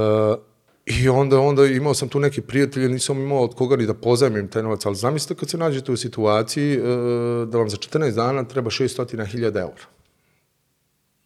[0.88, 4.48] I onda, onda imao sam tu neke prijatelje, nisam imao od koga ni da pozajmim
[4.48, 6.84] taj novac, ali zamislite kad se nađete u situaciji uh,
[7.48, 9.84] da vam za 14 dana treba 600.000 eura.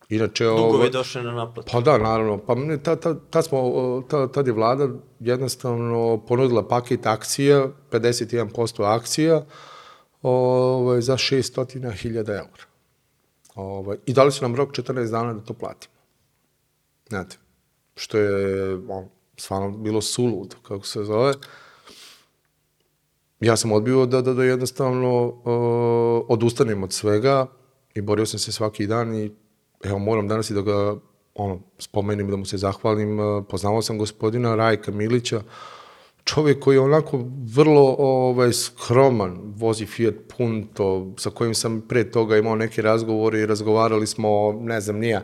[0.08, 1.72] Inače, Dugovi ovaj, došli na naplatu.
[1.72, 2.38] Pa da, naravno.
[2.38, 4.88] Pa ta, ta, ta smo, ta, tad je vlada
[5.20, 9.42] jednostavno ponudila paket akcija, 51% akcija,
[10.22, 12.64] ovaj, za 600.000 eura.
[13.54, 15.94] Ovaj, I dali su nam rok 14 dana da to platimo.
[17.08, 17.37] Znate,
[17.94, 21.35] što je on, stvarno bilo suludo, kako se zove.
[23.40, 27.46] Ja sam odbio da, da, da jednostavno uh, odustanem od svega,
[27.94, 29.32] i borio sam se svaki dan i
[29.85, 30.96] evo moram danas i da ga
[31.35, 33.18] ono, spomenim, da mu se zahvalim.
[33.48, 35.42] Poznavao sam gospodina Rajka Milića,
[36.24, 42.37] čovjek koji je onako vrlo ovaj, skroman, vozi Fiat Punto, sa kojim sam pre toga
[42.37, 45.22] imao neke razgovore i razgovarali smo, ne znam, nija,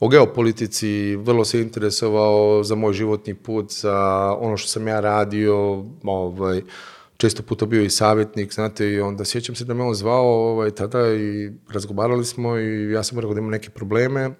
[0.00, 3.96] o geopolitici, vrlo se interesovao za moj životni put, za
[4.40, 6.62] ono što sam ja radio, ovaj,
[7.16, 10.70] često puta bio i savjetnik, znate, i onda sjećam se da me on zvao ovaj,
[10.70, 14.30] tada i razgovarali smo i ja sam rekao da imam neke probleme,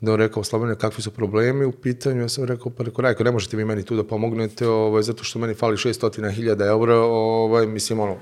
[0.00, 2.20] da on rekao, Slavonija, kakvi su problemi u pitanju?
[2.20, 5.24] Ja sam rekao, pa rekao, Rajko, ne možete vi meni tu da pomognete, ovaj, zato
[5.24, 8.16] što meni fali 600.000 eura, ovaj, mislim, ono,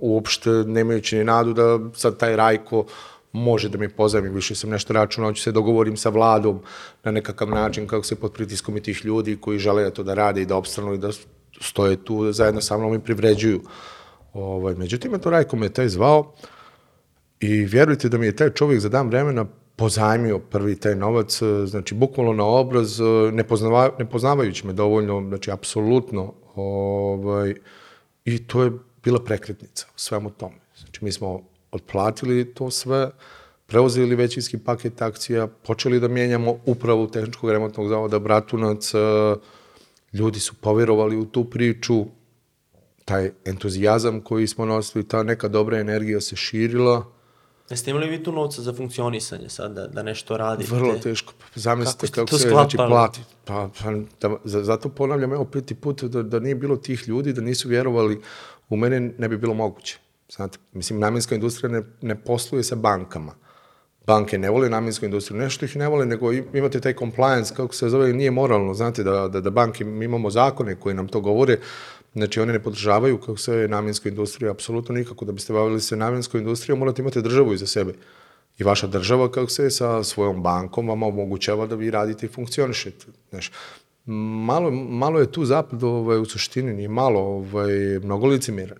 [0.00, 2.84] uopšte nemajući ni nadu da sad taj Rajko
[3.32, 6.60] može da mi pozajmi, više sam nešto računao, ću se dogovorim sa vladom
[7.04, 10.14] na nekakav način kako se pod pritiskom i tih ljudi koji žele da to da
[10.14, 11.10] rade i da opstranu i da
[11.60, 13.60] stoje tu zajedno sa mnom i privređuju.
[14.32, 16.32] Ovaj, međutim, to Rajko me taj zvao
[17.40, 19.46] i vjerujte da mi je taj čovjek za dan vremena
[19.78, 24.72] pozajmio prvi taj novac, e, znači bukvalno na obraz, e, ne, poznava, ne poznavajući me
[24.72, 27.54] dovoljno, znači apsolutno, ovaj,
[28.24, 28.72] i to je
[29.04, 30.58] bila prekretnica u svemu tome.
[30.78, 33.10] Znači mi smo otplatili to sve,
[33.66, 38.98] preuzeli većinski paket akcija, počeli da mijenjamo upravu tehničkog remontnog zavoda Bratunac, e,
[40.12, 42.06] ljudi su povjerovali u tu priču,
[43.04, 47.17] taj entuzijazam koji smo nosili, ta neka dobra energija se širila,
[47.70, 50.74] Jeste imali vi tu novca za funkcionisanje sad, da, da nešto radite?
[50.74, 51.32] Vrlo teško.
[51.54, 53.20] Zamislite Kako kako, se znači, plati.
[53.44, 57.32] Pa, pa da, za- zato ponavljam, evo peti put, da, da nije bilo tih ljudi,
[57.32, 58.20] da nisu vjerovali
[58.68, 59.98] u mene, ne bi bilo moguće.
[60.30, 63.34] Znate, mislim, namjenska industrija ne, ne posluje sa bankama.
[64.06, 67.74] Banke ne vole namjensku industriju, nešto ih ne vole, nego im- imate taj compliance, kako
[67.74, 71.20] se zove, nije moralno, znate, da, da, da banke, mi imamo zakone koji nam to
[71.20, 71.58] govore,
[72.12, 75.96] znači one ne podržavaju kako se zove namjensku industriju, apsolutno nikako, da biste bavili se
[75.96, 77.94] namjenskom industrijom, morate imati državu iza sebe.
[78.58, 83.06] I vaša država, kako se sa svojom bankom vama omogućava da vi radite i funkcionišete.
[83.30, 83.52] Znaš,
[84.46, 88.78] malo, malo je tu zapad ovaj, u suštini, nije malo, ovaj, mnogo licimiran.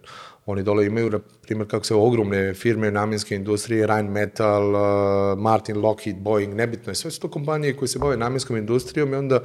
[0.49, 6.17] Oni dole imaju, na primjer, kako se ogromne firme namjenske industrije, Rheinmetall, uh, Martin, Lockheed,
[6.17, 6.95] Boeing, nebitno je.
[6.95, 9.41] Sve su to kompanije koje se bave namjenskom industrijom i onda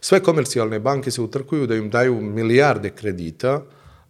[0.00, 3.62] sve komercijalne banke se utrkuju da im daju milijarde kredita,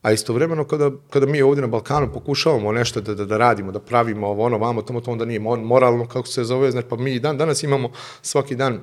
[0.03, 3.81] a istovremeno kada, kada mi ovdje na Balkanu pokušavamo nešto da, da, da radimo, da
[3.81, 6.97] pravimo ovo, ono, vamo, tamo, to onda nije mo- moralno, kako se zove, znači, pa
[6.97, 7.91] mi dan, danas imamo
[8.23, 8.81] svaki dan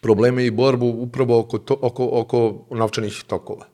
[0.00, 3.66] probleme i borbu upravo oko, to, oko, oko novčanih tokova.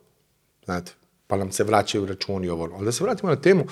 [0.64, 0.92] Znate,
[1.26, 2.70] pa nam se vraćaju računi ovo.
[2.74, 3.64] Ali da se vratimo na temu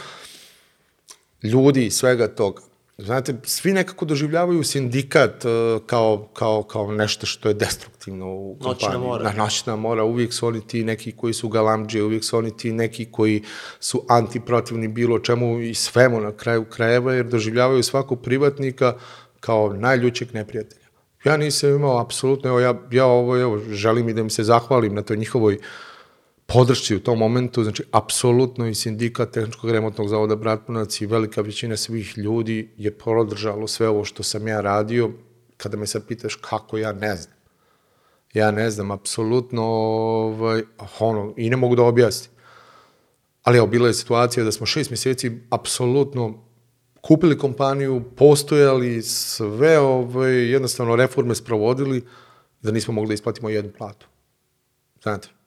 [1.42, 2.62] ljudi i svega toga.
[2.98, 8.88] Znate, svi nekako doživljavaju sindikat uh, kao, kao, kao nešto što je destruktivno u Noćna
[8.88, 9.08] kompaniji.
[9.08, 9.24] mora.
[9.24, 12.72] Na noćna mora, uvijek su oni ti neki koji su galamđe, uvijek su oni ti
[12.72, 13.42] neki koji
[13.80, 18.96] su antiprotivni bilo čemu i svemu na kraju krajeva, jer doživljavaju svakog privatnika
[19.40, 20.86] kao najljućeg neprijatelja.
[21.24, 24.94] Ja nisam imao apsolutno, evo ja, ja ovo, evo, želim i da im se zahvalim
[24.94, 25.58] na toj njihovoj
[26.52, 31.76] podršci u tom momentu, znači apsolutno i sindikat tehničkog remontnog zavoda Bratpunac i velika većina
[31.76, 35.10] svih ljudi je podržalo sve ovo što sam ja radio.
[35.56, 37.34] Kada me sad pitaš kako, ja ne znam.
[38.34, 40.62] Ja ne znam, apsolutno, ovaj,
[40.98, 42.32] ono, i ne mogu da objasnim.
[43.42, 46.44] Ali evo, bila je situacija da smo šest mjeseci apsolutno
[47.00, 52.04] kupili kompaniju, postojali, sve ovaj, jednostavno reforme sprovodili,
[52.62, 54.06] da nismo mogli da isplatimo jednu platu.
[55.02, 55.41] Znate?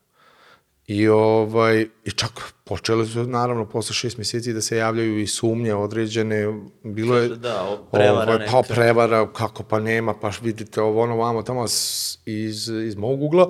[0.88, 5.74] I, ovaj, I čak počele su, naravno, posle šest mjeseci da se javljaju i sumnje
[5.74, 6.62] određene.
[6.84, 7.30] Bilo je...
[7.30, 11.66] Da, prevara ovaj, pa prevara, kako pa nema, pa vidite ovo, ono, vamo, tamo,
[12.26, 13.50] iz, iz mog ugla.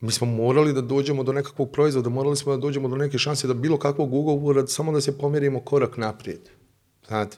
[0.00, 3.46] Mi smo morali da dođemo do nekakvog proizvoda, morali smo da dođemo do neke šanse
[3.46, 6.40] da bilo kakvog ugovora, samo da se pomjerimo korak naprijed.
[7.08, 7.36] Znate?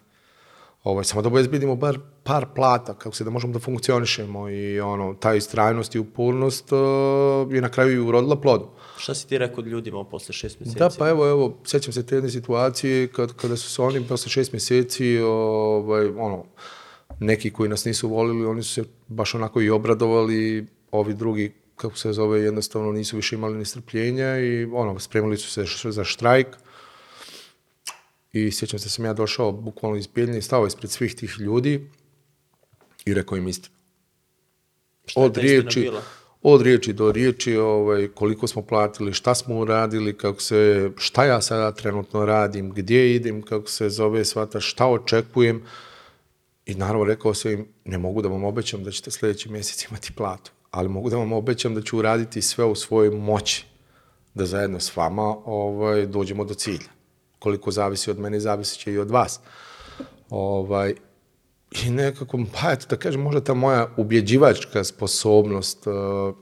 [0.84, 5.14] Ovaj, samo da obezbedimo bar par plata, kako se da možemo da funkcionišemo i ono,
[5.14, 6.78] ta istrajnost i upornost uh,
[7.54, 8.68] je na kraju i urodila plodom.
[8.98, 10.78] Šta si ti rekao ljudima posle šest mjeseci?
[10.78, 14.30] Da, pa evo, evo, sećam se te jedne situacije kad, kada su se oni posle
[14.30, 16.44] šest mjeseci, ovaj, ono,
[17.20, 21.96] neki koji nas nisu volili, oni su se baš onako i obradovali, ovi drugi, kako
[21.96, 26.46] se zove, jednostavno nisu više imali ni strpljenja i ono, spremili su se za štrajk.
[28.32, 31.36] I sjećam se da sam ja došao bukvalno iz Bijeljne i stao ispred svih tih
[31.38, 31.90] ljudi
[33.04, 33.76] i rekao im istinu
[35.06, 36.02] Šta je od ta riječi, bila?
[36.42, 41.40] Od riječi do riječi, ovaj, koliko smo platili, šta smo uradili, kako se, šta ja
[41.40, 45.62] sada trenutno radim, gdje idem, kako se zove svata, šta očekujem.
[46.66, 50.12] I naravno rekao sam im, ne mogu da vam obećam da ćete sljedeći mjesec imati
[50.12, 53.66] platu, ali mogu da vam obećam da ću uraditi sve u svojoj moći
[54.34, 56.88] da zajedno s vama ovaj, dođemo do cilja.
[57.38, 59.40] koliko zavisi od mene, zavisi će i od vas.
[60.30, 60.94] Ovaj,
[61.70, 65.94] I nekako, pa eto da kažem, možda ta moja ubjeđivačka sposobnost uh,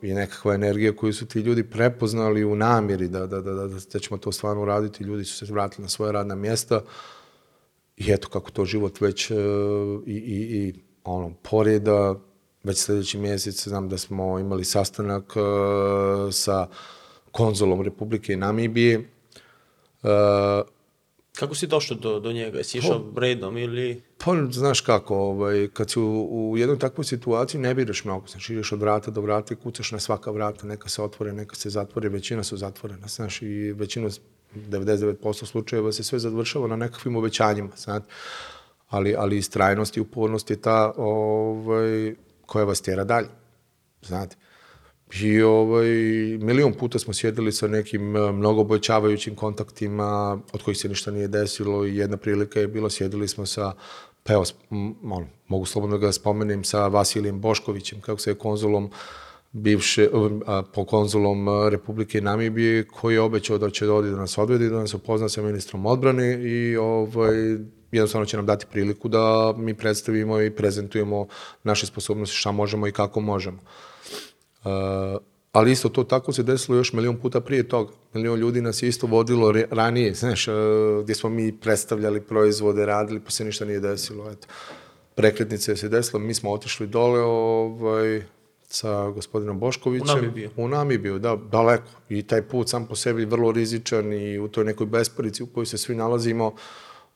[0.02, 3.98] i nekakva energija koju su ti ljudi prepoznali u namjeri da, da, da, da, da
[3.98, 6.82] ćemo to stvarno uraditi, ljudi su se vratili na svoje radna mjesta
[7.96, 9.36] i eto kako to život već uh,
[10.06, 12.14] i, i, i ono, poreda,
[12.64, 16.68] već sljedeći mjesec znam da smo imali sastanak uh, sa
[17.32, 18.98] konzolom Republike Namibije.
[20.02, 20.75] Uh,
[21.38, 22.58] Kako si došao do, do njega?
[22.58, 24.02] Jesi išao redom ili...
[24.24, 28.52] Pa, znaš kako, ovaj, kad si u, u jednoj takvoj situaciji ne biraš mnogo, znači
[28.52, 31.70] ideš od vrata do vrata i kucaš na svaka vrata, neka se otvore, neka se
[31.70, 34.10] zatvore, većina su zatvorena, znaš, i većinu,
[34.54, 38.06] 99% slučajeva se sve završava na nekakvim obećanjima, znate,
[38.88, 42.14] ali, ali istrajnost i upornost je ta ovaj,
[42.46, 43.28] koja vas tjera dalje,
[44.02, 44.36] znate.
[45.14, 45.88] I ovaj,
[46.40, 51.28] milion puta smo sjedili sa nekim eh, mnogo obećavajućim kontaktima od kojih se ništa nije
[51.28, 53.72] desilo i jedna prilika je bila, sjedili smo sa,
[54.22, 54.44] pa evo,
[55.02, 58.90] on, mogu slobodno da ga spomenem, sa Vasilijem Boškovićem, kako se je konzulom
[59.52, 60.08] bivše,
[60.46, 64.68] a, po konzulom a, Republike Namibije, koji je obećao da će dodi da nas odvedi,
[64.68, 67.36] da nas upozna sa ministrom odbrane i ovaj,
[67.92, 71.26] jednostavno će nam dati priliku da mi predstavimo i prezentujemo
[71.64, 73.58] naše sposobnosti, šta možemo i kako možemo.
[74.66, 75.20] Uh,
[75.52, 77.92] ali isto to tako se desilo još milion puta prije toga.
[78.12, 80.54] Milion ljudi nas je isto vodilo ranije, znaš, uh,
[81.02, 84.30] gdje smo mi predstavljali proizvode, radili, pa se ništa nije desilo.
[84.30, 84.46] Eto.
[85.14, 88.22] Prekretnice se desilo, mi smo otišli dole ovaj,
[88.68, 90.18] sa gospodinom Boškovićem.
[90.18, 90.50] U Namibiju.
[90.56, 91.90] U Namibiju, da, daleko.
[92.08, 95.66] I taj put sam po sebi vrlo rizičan i u toj nekoj besporici u kojoj
[95.66, 96.54] se svi nalazimo,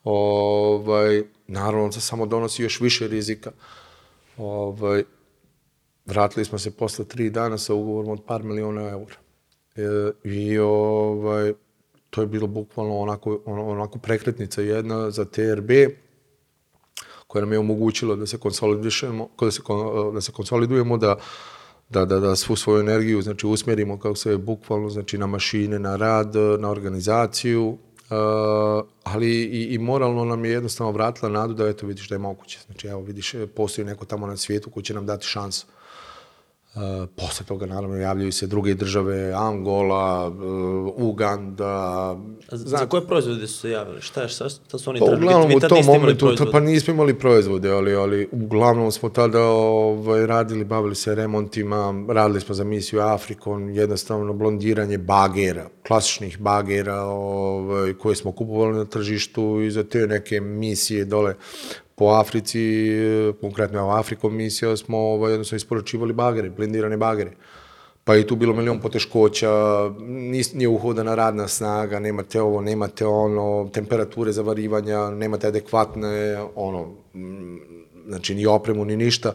[0.04, 3.50] ovaj, naravno da samo donosi još više rizika.
[4.36, 5.04] Ovaj,
[6.06, 9.14] Vratili smo se posle tri dana sa ugovorom od par miliona eura.
[9.76, 11.52] E, I ovaj,
[12.10, 15.70] to je bilo bukvalno onako, on, onako prekretnica jedna za TRB,
[17.26, 19.62] koja nam je omogućila da se konsolidujemo, da se,
[20.14, 21.16] da se konsolidujemo, da,
[21.88, 25.96] da, da, da svu svoju energiju znači, usmjerimo kako se bukvalno znači, na mašine, na
[25.96, 27.78] rad, na organizaciju, uh,
[29.02, 32.58] ali i, i moralno nam je jednostavno vratila nadu da eto vidiš da je moguće.
[32.66, 35.66] Znači evo vidiš postoji neko tamo na svijetu koji će nam dati šansu.
[35.66, 35.79] Uh,
[37.16, 40.34] posle toga naravno javljaju se druge države, Angola, uh,
[40.96, 41.66] Uganda.
[42.50, 44.00] A za, za koje proizvode su se javili?
[44.00, 45.26] Šta, je, šta, šta su oni Pa tražili?
[45.26, 46.50] uglavnom u tom momentu, proizvode.
[46.50, 52.40] pa nismo imali proizvode, ali, ali uglavnom smo tada ovaj, radili, bavili se remontima, radili
[52.40, 59.60] smo za misiju Afrikon, jednostavno blondiranje bagera, klasičnih bagera ovaj, koje smo kupovali na tržištu
[59.60, 61.34] i za te neke misije dole
[61.94, 62.60] po Africi,
[63.40, 67.32] konkretno evo Afrikom misija, smo ovaj, jednostavno isporučivali bagere, blindirane bagere.
[68.04, 69.50] Pa i tu bilo milion poteškoća,
[70.54, 76.94] nije uhodana radna snaga, nemate ovo, nemate ono, temperature zavarivanja, nemate adekvatne, ono,
[78.06, 79.34] znači ni opremu, ni ništa.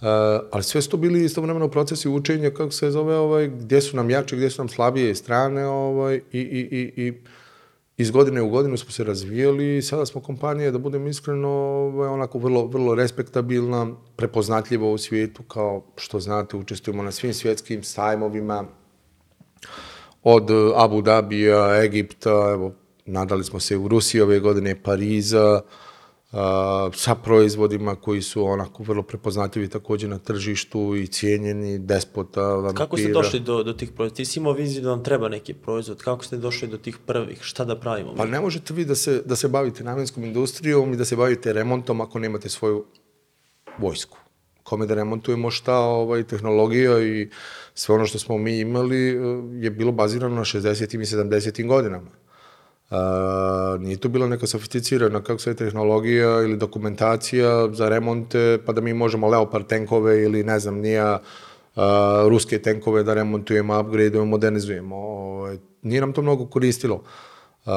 [0.00, 0.06] Uh,
[0.50, 4.10] ali sve su to bili istovremeno procesi učenja, kako se zove, ovaj, gdje su nam
[4.10, 7.12] jače, gdje su nam slabije strane, ovaj, i, i, i, i
[7.96, 12.08] iz godine u godinu smo se razvijali i sada smo kompanija, da budem iskreno, ovaj,
[12.08, 18.64] onako vrlo, vrlo respektabilna, prepoznatljiva u svijetu, kao što znate, učestvujemo na svim svjetskim sajmovima,
[20.22, 22.72] od Abu Dhabija, Egipta, evo,
[23.06, 25.60] nadali smo se u Rusiji ove godine, Pariza, a,
[26.94, 32.84] sa proizvodima koji su onako vrlo prepoznatljivi također na tržištu i cijenjeni, despota, vampira.
[32.84, 34.16] Kako ste došli do, do tih proizvoda?
[34.16, 36.02] Ti si imao viziju da vam treba neki proizvod.
[36.02, 37.38] Kako ste došli do tih prvih?
[37.42, 38.14] Šta da pravimo?
[38.16, 41.52] Pa ne možete vi da se, da se bavite namenskom industrijom i da se bavite
[41.52, 42.84] remontom ako nemate svoju
[43.78, 44.18] vojsku.
[44.62, 47.28] Kome da remontujemo šta, ovaj, tehnologija i
[47.74, 49.20] sve ono što smo mi imali eh,
[49.64, 50.94] je bilo bazirano na 60.
[50.94, 51.66] i 70.
[51.66, 52.27] godinama.
[52.90, 58.80] Uh, nije to bila neka sofisticirana kako se tehnologija ili dokumentacija za remonte, pa da
[58.80, 61.20] mi možemo Leopard tenkove ili ne znam, nija
[61.76, 61.82] uh,
[62.28, 64.96] ruske tenkove da remontujemo, upgradeujemo, modernizujemo.
[64.96, 67.02] Ovaj, nije nam to mnogo koristilo.
[67.66, 67.72] Uh,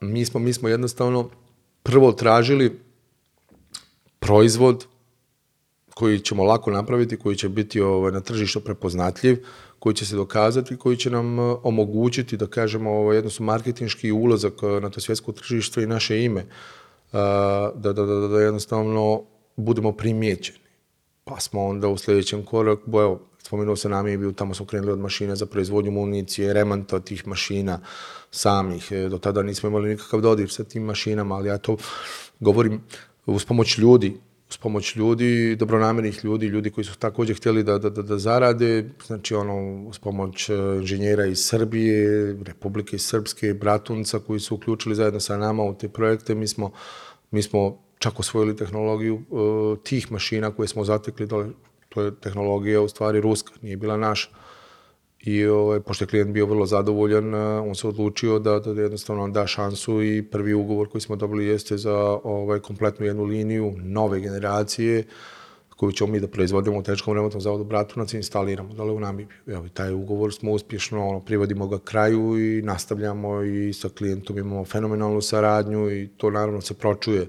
[0.00, 1.30] mi, smo, mi smo jednostavno
[1.82, 2.80] prvo tražili
[4.18, 4.86] proizvod
[6.00, 9.42] koji ćemo lako napraviti, koji će biti ovaj, na tržištu prepoznatljiv,
[9.78, 14.62] koji će se dokazati, koji će nam eh, omogućiti, da kažemo, ovaj, jednostavno marketinški ulazak
[14.62, 16.46] eh, na to svjetsko tržište i naše ime, eh,
[17.74, 19.22] da, da, da, da jednostavno
[19.56, 20.58] budemo primijećeni.
[21.24, 24.66] Pa smo onda u sljedećem koraku, bo evo, spomenuo se nam je bio, tamo smo
[24.66, 27.80] krenuli od mašina za proizvodnju municije, remonta tih mašina
[28.30, 28.92] samih.
[29.10, 31.76] Do tada nismo imali nikakav dodir sa tim mašinama, ali ja to
[32.40, 32.80] govorim
[33.26, 34.16] uz pomoć ljudi
[34.50, 38.90] uz pomoć ljudi, dobronamernih ljudi, ljudi koji su takođe htjeli da, da, da, da zarade,
[39.06, 45.20] znači ono, uz pomoć e, inženjera iz Srbije, Republike Srpske, Bratunca koji su uključili zajedno
[45.20, 46.70] sa nama u te projekte, mi smo,
[47.30, 51.46] mi smo čak osvojili tehnologiju uh, tih mašina koje smo zatekli dole,
[51.88, 54.28] to je tehnologija u stvari ruska, nije bila naša.
[55.22, 59.46] I ovaj, pošto je klijent bio vrlo zadovoljan, on se odlučio da, da jednostavno da
[59.46, 65.04] šansu i prvi ugovor koji smo dobili jeste za ovaj, kompletnu jednu liniju nove generacije
[65.80, 69.36] koju ćemo mi da proizvodimo u Tečkom remontnom zavodu Bratunac i instaliramo dole u Namibiju.
[69.46, 74.64] Evo, taj ugovor smo uspješno, ono, privodimo ga kraju i nastavljamo i sa klijentom imamo
[74.64, 77.28] fenomenalnu saradnju i to naravno se pročuje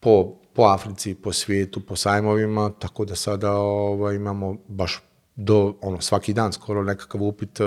[0.00, 5.05] po, po Africi, po svijetu, po sajmovima, tako da sada ovaj, imamo baš
[5.36, 7.66] do ono svaki dan skoro nekakav upit uh,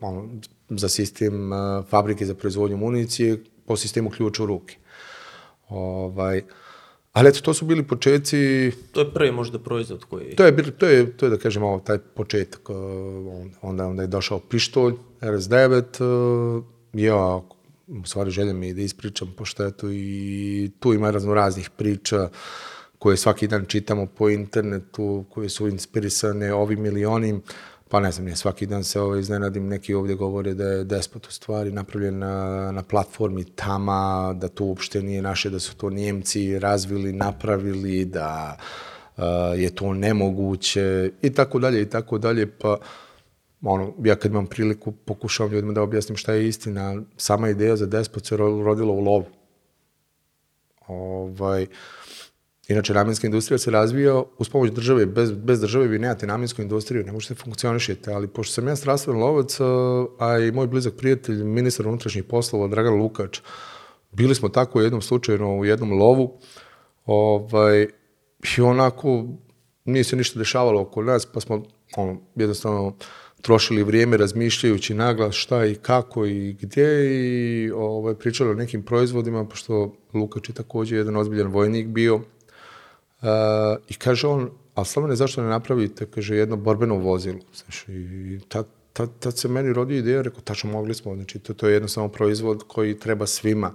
[0.00, 0.28] ono,
[0.68, 4.76] za sistem uh, fabrike za proizvodnju municije po sistemu ključ u ruke.
[5.68, 6.42] Ovaj,
[7.12, 8.72] ali eto, to su bili početci...
[8.92, 10.36] To je prvi možda proizvod koji...
[10.36, 12.70] To je, to je, to je da kažem, ovo, taj početak.
[12.70, 12.76] Uh,
[13.62, 16.02] onda, onda je došao pištolj, RS-9,
[16.58, 17.40] uh, ja,
[17.86, 22.22] u stvari želim i da ispričam po štetu i tu ima razno raznih priča.
[22.22, 22.30] Uh,
[22.98, 27.42] koje svaki dan čitamo po internetu, koje su inspirisane ovim ili onim,
[27.88, 31.26] pa ne znam, ne, svaki dan se ovaj, iznenadim, neki ovdje govore da je despot
[31.26, 35.90] u stvari napravljen na, na platformi Tama, da to uopšte nije naše, da su to
[35.90, 38.56] Njemci razvili, napravili, da
[39.16, 39.24] uh,
[39.56, 42.78] je to nemoguće i tako dalje i tako dalje, pa
[43.62, 47.86] ono, ja kad imam priliku pokušavam ljudima da objasnim šta je istina, sama ideja za
[47.86, 49.26] despot se rodila u lovu.
[50.86, 51.68] Ovaj, uh,
[52.68, 55.06] Inače, namenska industrija se razvija uz pomoć države.
[55.06, 58.10] Bez, bez države vi nemate namensku industriju, ne možete funkcionišiti.
[58.10, 59.58] Ali pošto sam ja strastven lovac,
[60.18, 63.40] a i moj blizak prijatelj, ministar unutrašnjih poslova, Dragan Lukač,
[64.12, 66.38] bili smo tako u jednom slučaju u jednom lovu,
[67.06, 67.86] ovaj,
[68.58, 69.24] i onako
[69.84, 71.62] nije se ništa dešavalo oko nas, pa smo
[71.96, 72.96] ono, jednostavno
[73.42, 79.44] trošili vrijeme razmišljajući naglas šta i kako i gdje i ovaj, pričali o nekim proizvodima,
[79.44, 82.20] pošto Lukač je također jedan ozbiljan vojnik bio,
[83.88, 87.38] I kaže on, a Slavane, zašto ne napravite, kaže, jedno borbeno vozilo.
[87.54, 91.54] Znaš, i tad, tad, tad se meni rodi ideja, rekao, tačno mogli smo, znači, to,
[91.54, 93.74] to je jednostavno proizvod koji treba svima.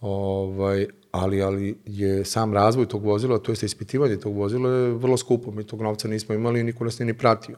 [0.00, 5.16] Ovaj, ali, ali je sam razvoj tog vozila, to jest ispitivanje tog vozila je vrlo
[5.16, 5.50] skupo.
[5.50, 7.56] Mi tog novca nismo imali i niko nas nije ni pratio.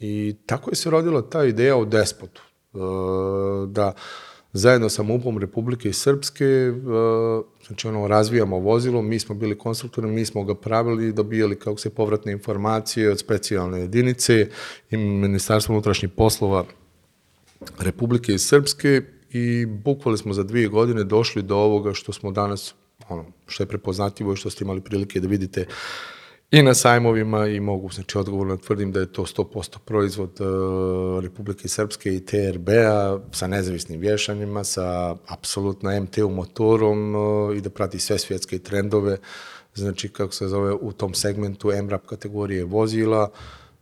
[0.00, 2.42] I tako je se rodila ta ideja o despotu.
[2.72, 2.80] Uh,
[3.68, 3.92] da
[4.54, 6.72] zajedno sa MUP-om Republike Srpske, e,
[7.66, 11.90] znači ono, razvijamo vozilo, mi smo bili konstruktori, mi smo ga pravili, dobijali kako se
[11.90, 14.48] povratne informacije od specijalne jedinice
[14.90, 16.64] i Ministarstvo unutrašnjih poslova
[17.78, 22.74] Republike Srpske i bukvali smo za dvije godine došli do ovoga što smo danas,
[23.08, 25.66] ono, što je prepoznatljivo i što ste imali prilike da vidite
[26.54, 31.68] i na sajmovima i mogu, znači odgovorno tvrdim da je to 100% proizvod uh, Republike
[31.68, 38.18] Srpske i TRB-a sa nezavisnim vješanjima, sa apsolutno MT-u motorom uh, i da prati sve
[38.18, 39.16] svjetske trendove,
[39.74, 43.30] znači kako se zove u tom segmentu MRAP kategorije vozila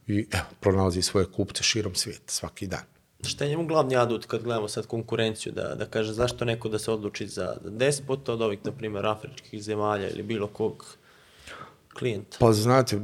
[0.06, 2.84] i evo, pronalazi svoje kupce širom svijeta svaki dan.
[3.24, 6.78] Šta je njemu glavni adut kad gledamo sad konkurenciju, da, da kaže zašto neko da
[6.78, 10.96] se odluči za despota od ovih, na primjer, afričkih zemalja ili bilo kog
[11.94, 12.36] klijenta?
[12.40, 13.00] Pa znate,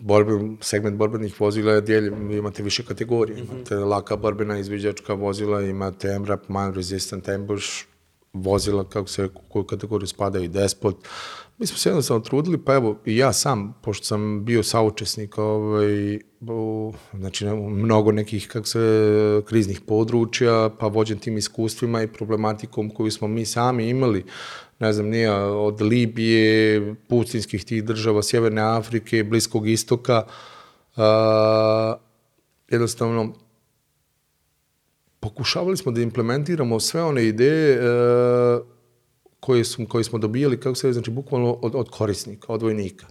[0.00, 3.42] borbe, segment borbenih vozila je dijeljen, imate više kategorije.
[3.42, 3.54] Mm -hmm.
[3.54, 7.84] Imate laka borbena izviđačka vozila, imate MRAP, Man Resistant Ambush,
[8.32, 10.96] vozila, kako se, u koju kategoriju spada i Despot.
[11.58, 16.18] Mi smo se jednostavno trudili, pa evo, i ja sam, pošto sam bio saučesnik, ovaj,
[16.40, 23.10] u, znači, mnogo nekih, kako se, kriznih područja, pa vođen tim iskustvima i problematikom koju
[23.10, 24.24] smo mi sami imali,
[24.80, 30.24] ne znam, nije od Libije, pustinskih tih država, Sjeverne Afrike, Bliskog istoka,
[30.96, 31.02] uh,
[32.68, 33.34] jednostavno,
[35.20, 38.66] pokušavali smo da implementiramo sve one ideje uh,
[39.40, 43.06] koje, su, koje smo dobijali, kako se znači, bukvalno od, od korisnika, od vojnika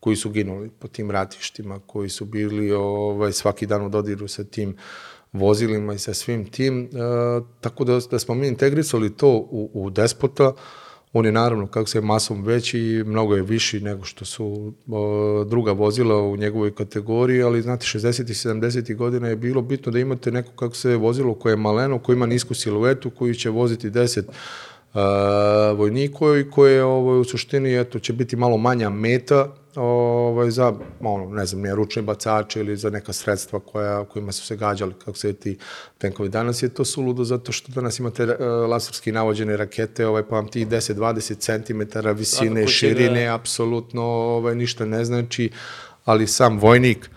[0.00, 4.44] koji su ginuli po tim ratištima, koji su bili ovaj, svaki dan u dodiru sa
[4.44, 4.76] tim
[5.32, 6.88] vozilima i sa svim tim.
[6.92, 10.52] Uh, tako da, da smo mi integrisali to u, u despota,
[11.12, 15.44] On je naravno, kako se je masom veći, mnogo je viši nego što su o,
[15.48, 18.30] druga vozila u njegovoj kategoriji, ali znate, 60.
[18.30, 18.96] i 70.
[18.96, 22.26] godina je bilo bitno da imate neko kako se vozilo koje je maleno, koje ima
[22.26, 28.12] nisku siluetu, koji će voziti 10 uh, vojnikova i koje ovo, u suštini eto, će
[28.12, 33.12] biti malo manja meta, ovaj, za, ono, ne znam, ne, ručne bacače ili za neka
[33.12, 35.58] sredstva koja, kojima su se gađali, kako se ti
[35.98, 36.28] tenkovi.
[36.28, 38.30] Danas je to suludo zato što danas imate uh,
[38.70, 44.54] laserski navođene rakete, ovaj, pa vam ti 10-20 cm visine, će širine, da- apsolutno ovaj,
[44.54, 45.50] ništa ne znači,
[46.04, 47.10] ali sam vojnik,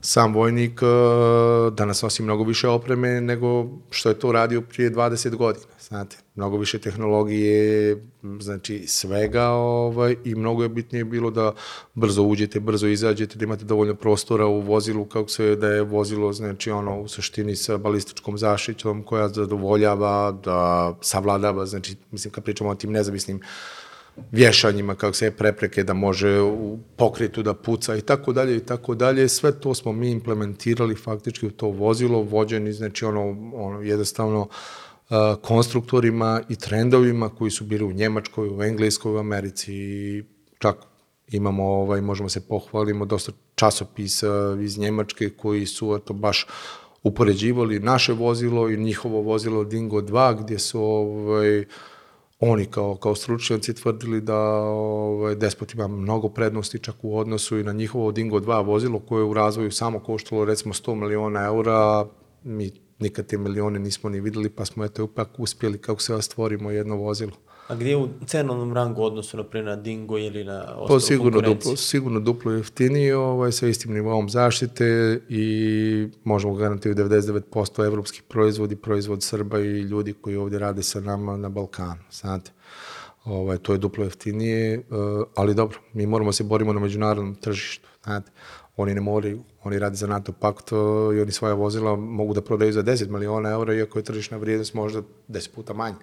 [0.00, 5.36] sam vojnik uh, danas nosi mnogo više opreme nego što je to radio prije 20
[5.36, 6.16] godina, znate.
[6.38, 7.96] Mnogo više tehnologije,
[8.40, 11.54] znači svega ovaj, i mnogo je bitnije bilo da
[11.94, 16.32] brzo uđete, brzo izađete, da imate dovoljno prostora u vozilu, kako se da je vozilo,
[16.32, 22.70] znači ono u suštini sa balističkom zaštitom koja zadovoljava, da savladava, znači mislim kad pričamo
[22.70, 23.40] o tim nezavisnim
[24.32, 28.94] vješanjima, kako se prepreke da može u pokretu da puca i tako dalje i tako
[28.94, 29.28] dalje.
[29.28, 34.48] Sve to smo mi implementirali faktički u to vozilo, vođeni, znači ono, ono jednostavno uh,
[35.42, 39.72] konstruktorima i trendovima koji su bili u Njemačkoj, u Engleskoj, u Americi.
[39.74, 40.24] I
[40.58, 40.76] čak
[41.28, 46.46] imamo, ovaj, možemo se pohvalimo, dosta časopisa iz Njemačke koji su eto, baš
[47.02, 51.64] upoređivali naše vozilo i njihovo vozilo Dingo 2, gdje su ovaj,
[52.40, 57.64] oni kao, kao stručnjaci tvrdili da ovaj, Despot ima mnogo prednosti čak u odnosu i
[57.64, 62.06] na njihovo Dingo 2 vozilo koje je u razvoju samo koštalo recimo 100 miliona eura,
[62.44, 66.70] mi nikad te milione nismo ni videli, pa smo eto ipak uspjeli kako se stvorimo
[66.70, 67.32] jedno vozilo.
[67.68, 71.00] A gdje je u cenovnom rangu odnosu, na primjer, na Dingo ili na Pa ostalu
[71.00, 78.22] sigurno duplo, sigurno duplo jeftinije, ovaj, sa istim nivom zaštite i možemo garantirati 99% evropski
[78.28, 82.50] proizvodi, proizvod Srba i ljudi koji ovdje rade sa nama na Balkanu, znate.
[83.24, 84.82] Ovaj, to je duplo jeftinije, eh,
[85.34, 88.30] ali dobro, mi moramo se borimo na međunarodnom tržištu, znate.
[88.78, 90.76] Oni ne moraju, oni rade za NATO pakt eh,
[91.16, 94.74] i oni svoja vozila mogu da prodaju za 10 miliona eura, iako je tržišna vrijednost
[94.74, 95.96] možda 10 puta manja.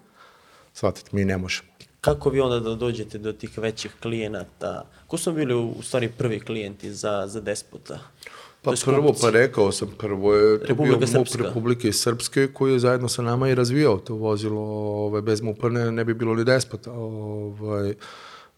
[0.74, 1.70] Shvatite, mi ne možemo.
[2.02, 4.86] Kako vi onda da dođete do tih većih klijenata?
[5.08, 8.00] Ko su bili u stvari prvi klijenti za, za Despota?
[8.62, 11.48] Pa prvo, pa rekao sam, prvo je to Republika bio MUP Srpska.
[11.48, 14.62] Republike Srpske koji je zajedno sa nama i razvijao to vozilo,
[15.06, 16.92] ovaj, bez MUP-a ne, ne bi bilo ni despota.
[16.92, 17.94] Ovaj,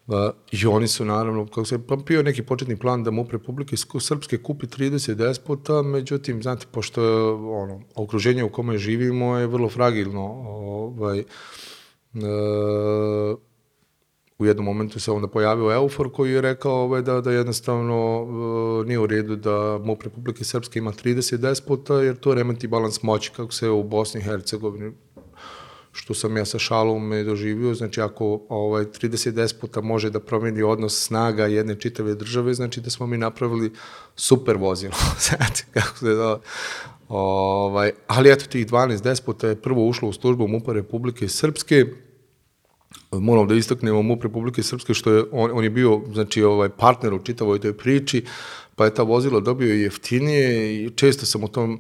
[0.08, 4.00] a, I oni su naravno, kako se, bio neki početni plan da MUP Republike Sk-
[4.00, 9.70] Srpske kupi 30 despota, međutim, znate, pošto je ono, okruženje u kome živimo je vrlo
[9.70, 11.24] fragilno, ovaj, e,
[14.40, 18.86] u jednom momentu se onda pojavio Eufor koji je rekao ovaj, da, da jednostavno uh,
[18.86, 23.32] nije u redu da MUP Republike Srpske ima 30 despota, jer to remeti balans moći
[23.36, 24.92] kako se u Bosni i Hercegovini
[25.98, 31.06] što sam ja sa šalom doživio, znači ako ovaj 30 despota može da promeni odnos
[31.06, 33.72] snaga jedne čitave države, znači da smo mi napravili
[34.16, 34.94] super vozilo,
[35.28, 36.40] znate kako se da
[37.10, 41.86] ovaj, ali eto tih 12 despota je prvo ušlo u službu MUPA Republike Srpske,
[43.12, 47.14] moram da istaknemo MUP Republike Srpske što je on, on je bio znači ovaj partner
[47.14, 48.26] u čitavoj toj priči,
[48.76, 51.80] pa je ta vozila dobio jeftinije i često sam u tom uh,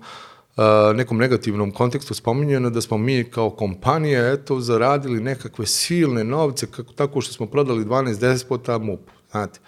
[0.95, 6.93] nekom negativnom kontekstu spominjeno da smo mi kao kompanija eto zaradili nekakve silne novce kako
[6.93, 8.99] tako što smo prodali 12 despota MUP,
[9.31, 9.59] znate.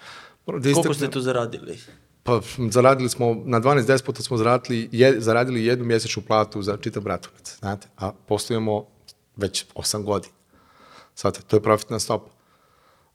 [0.46, 1.78] Da Koliko ste tu zaradili?
[2.22, 7.02] Pa zaradili smo, na 12 despota smo zaradili, je, zaradili jednu mjesečnu platu za čitav
[7.02, 8.86] Bratunac, znate, a poslujemo
[9.36, 10.34] već 8 godina.
[11.16, 12.30] Znate, to je profitna stopa.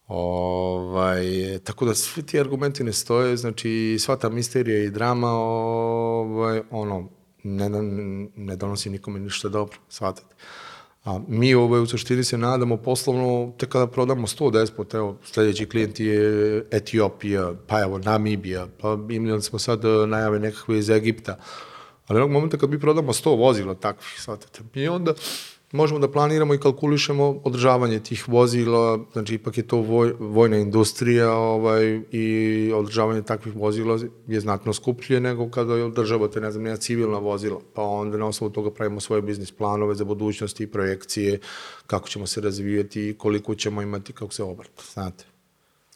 [0.07, 1.25] Ovaj,
[1.63, 7.09] tako da svi ti argumenti ne stoje, znači sva ta misterija i drama, ovaj, ono,
[7.45, 7.69] ne,
[8.35, 10.35] ne, donosi nikome ništa dobro, shvatate.
[11.05, 15.65] A mi ovaj, u suštini se nadamo poslovno, tek kada prodamo 100 despota, evo, sledeći
[15.65, 21.37] klijent je Etiopija, pa evo, Namibija, pa imali smo sad eh, najave nekakve iz Egipta.
[22.07, 25.13] Ali onog momenta kad mi prodamo 100 vozila takvih, shvatate, mi onda
[25.75, 31.31] možemo da planiramo i kalkulišemo održavanje tih vozila, znači ipak je to voj, vojna industrija
[31.33, 37.19] ovaj, i održavanje takvih vozila je znatno skuplje nego kada održavate, ne znam, neka civilna
[37.19, 41.39] vozila, pa onda na osnovu toga pravimo svoje biznis planove za budućnost i projekcije,
[41.87, 45.25] kako ćemo se razvijati i koliko ćemo imati, kako se obrta, znate.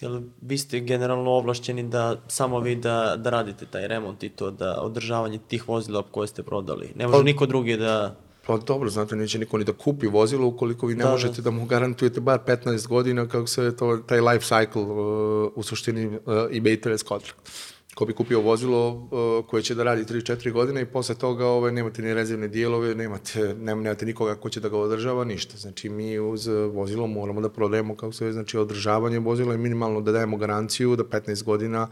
[0.01, 4.51] Jel vi ste generalno ovlašćeni da samo vi da, da radite taj remont i to
[4.51, 6.91] da održavanje tih vozila koje ste prodali?
[6.95, 8.15] Ne može Pa- niko drugi da...
[8.49, 11.11] Pa dobro, znate, neće niko ni da kupi vozilo ukoliko vi ne Da, da.
[11.11, 15.63] možete da mu garantujete bar 15 godina kako se to, taj life cycle uh, u
[15.63, 16.21] suštini uh,
[16.51, 17.49] i maintenance contract.
[17.95, 21.71] Ko bi kupio vozilo uh, koje će da radi 3-4 godine i posle toga ovaj,
[21.71, 25.57] nemate ni rezervne dijelove, nemate, nem, nemate nikoga ko će da ga održava, ništa.
[25.57, 30.11] Znači mi uz vozilo moramo da prodajemo kako se znači održavanje vozila i minimalno da
[30.11, 31.87] dajemo garanciju da 15 godina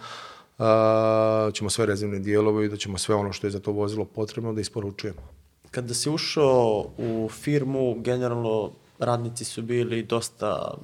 [0.58, 4.05] uh, ćemo sve rezervne dijelove i da ćemo sve ono što je za to vozilo
[4.05, 5.47] potrebno da isporučujemo.
[5.72, 10.78] Kada si ušao u firmu, generalno radnici su bili dosta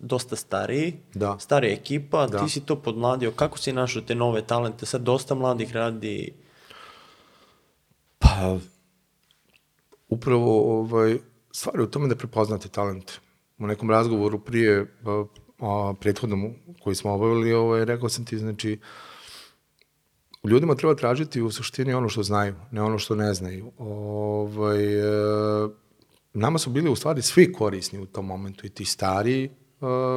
[0.00, 1.38] dosta stariji, Da.
[1.38, 2.38] starija ekipa, Da.
[2.38, 6.32] ti si to podmladio, kako si našao te nove talente, sad dosta mladih radi,
[8.18, 8.56] Pa,
[10.08, 11.18] upravo ovaj,
[11.52, 13.12] stvar je u tome da prepoznate talent.
[13.58, 15.24] U nekom razgovoru prije, a,
[15.60, 18.78] a, prethodnom koji smo obavili, ovaj, rekao sam ti, znači,
[20.42, 23.72] u ljudima treba tražiti u suštini ono što znaju, ne ono što ne znaju.
[23.78, 25.68] Ovaj, e,
[26.34, 29.50] nama su bili u stvari svi korisni u tom momentu, i ti stariji, e,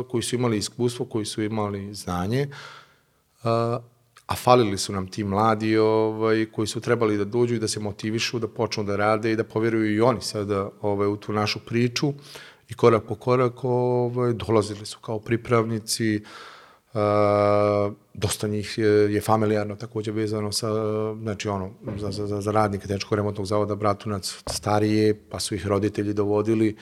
[0.09, 2.49] koji su imali iskustvo, koji su imali znanje,
[3.43, 3.79] a,
[4.27, 7.79] a falili su nam ti mladi ovaj, koji su trebali da dođu i da se
[7.79, 11.59] motivišu, da počnu da rade i da poveruju i oni sada ovaj, u tu našu
[11.59, 12.13] priču
[12.69, 16.54] i korak po korak ovaj, dolazili su kao pripravnici, a,
[18.13, 20.67] dosta njih je, familijarno takođe vezano sa,
[21.21, 26.13] znači ono, za, za, za, radnike Tečko remontnog zavoda Bratunac starije, pa su ih roditelji
[26.13, 26.75] dovodili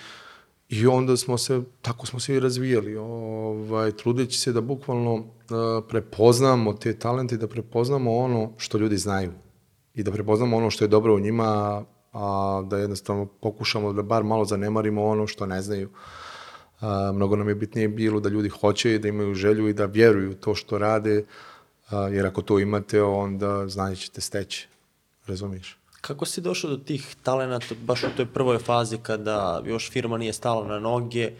[0.69, 5.25] I onda smo se, tako smo se i razvijali, ovaj, trudeći se da bukvalno uh,
[5.89, 9.31] prepoznamo te talente, da prepoznamo ono što ljudi znaju
[9.93, 11.83] i da prepoznamo ono što je dobro u njima,
[12.13, 15.89] a da jednostavno pokušamo da bar malo zanemarimo ono što ne znaju.
[16.83, 19.85] A, mnogo nam je bitnije bilo da ljudi hoće i da imaju želju i da
[19.85, 21.25] vjeruju to što rade,
[21.89, 24.67] a, jer ako to imate, onda znanje ćete steći.
[25.27, 25.77] Razumiješ?
[26.01, 30.33] Kako si došao do tih talenata baš u toj prvoj fazi kada još firma nije
[30.33, 31.31] stala na noge,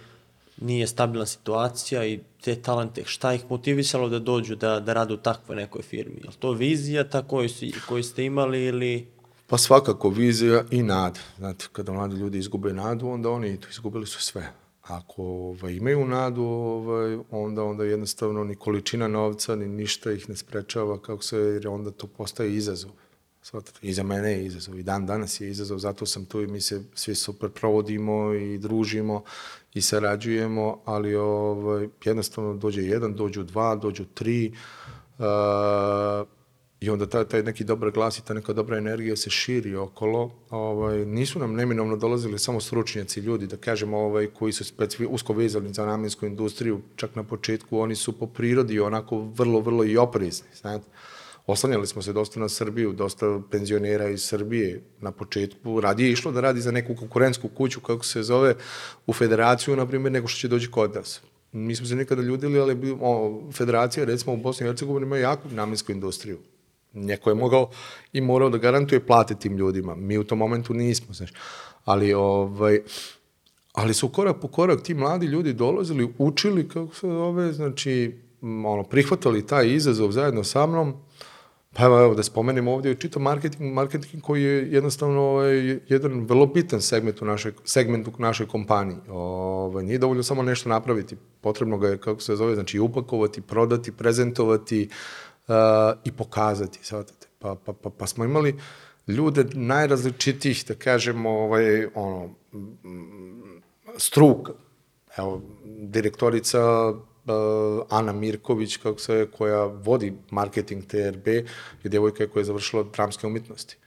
[0.61, 5.17] nije stabilna situacija i te talente, šta ih motivisalo da dođu da, da rade u
[5.17, 6.15] takvoj nekoj firmi?
[6.23, 9.07] Je li to vizija ta koju, si, koju ste imali ili...
[9.47, 11.19] Pa svakako vizija i nada.
[11.37, 14.62] Znate, kada mladi ljudi izgube nadu, onda oni izgubili su sve.
[14.83, 20.35] Ako ovaj, imaju nadu, ovaj, onda onda jednostavno ni količina novca, ni ništa ih ne
[20.35, 22.91] sprečava kako se, jer onda to postaje izazov.
[23.41, 24.79] Svatate, I za mene je izazov.
[24.79, 28.57] I dan danas je izazov, zato sam tu i mi se svi super provodimo i
[28.57, 29.23] družimo
[29.73, 34.53] i sarađujemo, ali ovaj, jednostavno dođe jedan, dođu dva, dođu tri,
[35.19, 35.25] uh,
[36.83, 40.31] I onda taj, taj neki dobar glas i ta neka dobra energija se širi okolo.
[40.49, 45.33] Ovaj, nisu nam neminovno dolazili samo stručnjaci ljudi, da kažemo, ovaj, koji su specifi, usko
[45.33, 49.97] vezani za namensku industriju, čak na početku oni su po prirodi onako vrlo, vrlo i
[49.97, 50.85] oprezni, znate.
[51.47, 55.79] Oslanjali smo se dosta na Srbiju, dosta penzionera iz Srbije na početku.
[55.81, 58.55] Radije je išlo da radi za neku konkurentsku kuću, kako se zove,
[59.07, 61.21] u federaciju, na primjer, nego što će doći kod nas.
[61.51, 65.91] Nismo se nikada ljudili, ali o, federacija, recimo u Bosni i Hercegovini, ima jaku namensku
[65.91, 66.39] industriju.
[66.93, 67.69] Neko je mogao
[68.13, 69.95] i morao da garantuje plate tim ljudima.
[69.95, 71.33] Mi u tom momentu nismo, znaš.
[71.85, 72.79] Ali, ovaj,
[73.73, 78.83] ali su korak po korak ti mladi ljudi dolazili, učili, kako se zove, znači, ono,
[78.83, 80.93] prihvatali taj izazov zajedno sa mnom,
[81.73, 86.45] Pa evo, evo da spomenem ovdje čito marketing, marketing koji je jednostavno ovaj, jedan vrlo
[86.45, 88.97] bitan segment u našoj, segment u našoj kompaniji.
[89.09, 93.91] Ovaj, nije dovoljno samo nešto napraviti, potrebno ga je, kako se zove, znači upakovati, prodati,
[93.91, 94.89] prezentovati
[95.47, 95.55] uh,
[96.03, 97.27] i pokazati, shvatate.
[97.39, 98.59] Pa, pa, pa, pa smo imali
[99.07, 102.29] ljude najrazličitijih, da kažemo, ovaj, ono,
[103.97, 104.53] struka.
[105.17, 106.95] Evo, direktorica uh,
[107.89, 111.45] Ana Mirković, kako se, koja vodi marketing TRB, je
[111.83, 113.77] djevojka koja je završila dramske umjetnosti.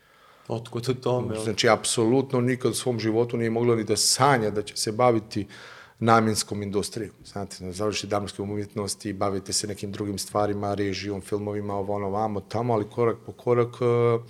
[0.47, 1.39] Otkud u tome?
[1.39, 5.47] Znači, apsolutno nikad u svom životu nije mogla ni da sanja da će se baviti
[5.99, 7.13] namjenskom industrijom.
[7.25, 12.73] Znate, završi dramske umjetnosti, bavite se nekim drugim stvarima, režijom, filmovima, ovo ono vamo, tamo,
[12.73, 14.21] ali korak po korak uh,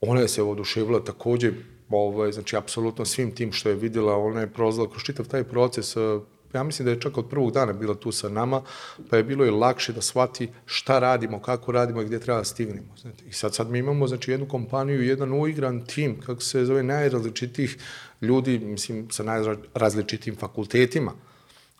[0.00, 1.52] ona je se oduševila takođe,
[1.90, 5.96] ovaj, znači, apsolutno svim tim što je videla, ona je prolazila kroz čitav taj proces,
[5.96, 6.22] uh,
[6.54, 8.62] ja mislim da je čak od prvog dana bila tu sa nama,
[9.10, 12.44] pa je bilo i lakše da shvati šta radimo, kako radimo i gdje treba da
[12.44, 12.96] stignemo.
[12.96, 13.24] Znate.
[13.28, 17.78] I sad, sad mi imamo znači, jednu kompaniju, jedan uigran tim, kako se zove, najrazličitijih
[18.20, 21.12] ljudi, mislim, sa najrazličitijim fakultetima,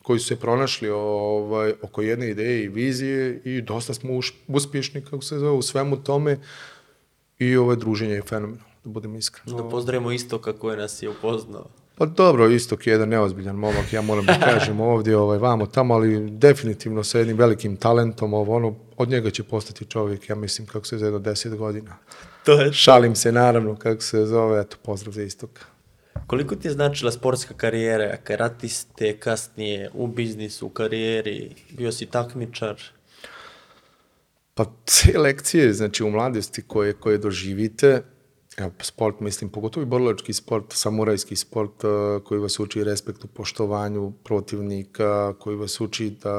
[0.02, 5.22] koji su se pronašli ovaj, oko jedne ideje i vizije i dosta smo uspješni, kako
[5.22, 6.38] se zove, u svemu tome
[7.38, 9.56] i ovo druženje je fenomenalno, da budem iskren.
[9.56, 11.66] Da pozdravimo isto kako je nas je upoznao.
[11.98, 15.94] Pa dobro, Istok je jedan neozbiljan momak, ja moram da kažem ovdje, ovaj, vamo tamo,
[15.94, 20.66] ali definitivno sa jednim velikim talentom, ovo, ono, od njega će postati čovjek, ja mislim,
[20.66, 21.96] kako se za jedno deset godina.
[22.44, 25.50] To je Šalim se, naravno, kako se zove, eto, pozdrav za Istok.
[26.26, 32.82] Koliko ti je značila sportska karijera, karatiste, kasnije u biznisu, u karijeri, bio si takmičar?
[34.54, 38.02] Pa te lekcije, znači u mladosti koje, koje doživite,
[38.82, 45.56] sport, mislim, pogotovo borilački sport, samurajski sport uh, koji vas uči respektu, poštovanju protivnika, koji
[45.56, 46.36] vas uči da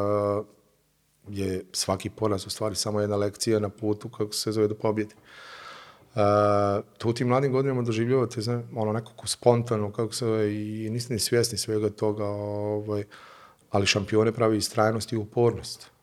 [1.30, 5.16] je svaki poraz u stvari samo jedna lekcija na putu kako se zove do pobjede.
[6.16, 6.22] Uh,
[6.98, 11.20] to u tim mladim godinama doživljavate zna, ono nekako spontano kako se i niste ni
[11.20, 13.04] svjesni svega toga ovaj,
[13.70, 15.97] ali šampione pravi istrajnost i upornost.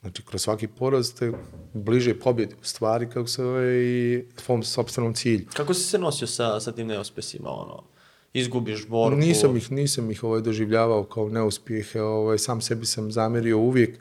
[0.00, 1.32] Znači, kroz svaki poraz te
[1.72, 5.46] bliže pobjedi u stvari, kako se zove, i tvom sobstvenom cilju.
[5.54, 7.82] Kako si se nosio sa, sa tim neuspesima, ono?
[8.32, 9.16] Izgubiš borbu?
[9.16, 13.98] Nisam ih, nisam ih ovaj, doživljavao kao neuspjehe, ovaj, sam sebi sam zamerio uvijek,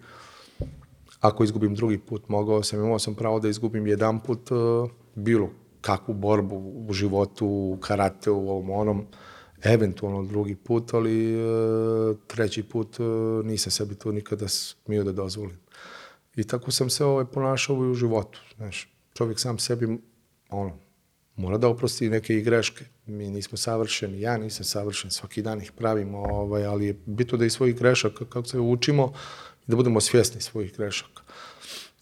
[1.19, 5.49] ako izgubim drugi put, mogao sam, imao sam pravo da izgubim jedan put uh, bilo
[5.81, 6.55] kakvu borbu
[6.89, 9.05] u životu, u karate, u ovom onom,
[9.63, 15.66] eventualno drugi put, ali uh, treći put uh, nisam sebi to nikada smio da dozvolim.
[16.37, 18.41] I tako sam se ovaj, ponašao i u životu.
[18.55, 19.97] Znaš, čovjek sam sebi,
[20.49, 20.77] ono,
[21.35, 22.85] mora da oprosti neke i greške.
[23.05, 27.45] Mi nismo savršeni, ja nisam savršen, svaki dan ih pravimo, ovaj, ali je bitno da
[27.45, 29.13] i svojih grešaka, kako se učimo,
[29.67, 31.21] da budemo svjesni svojih grešaka.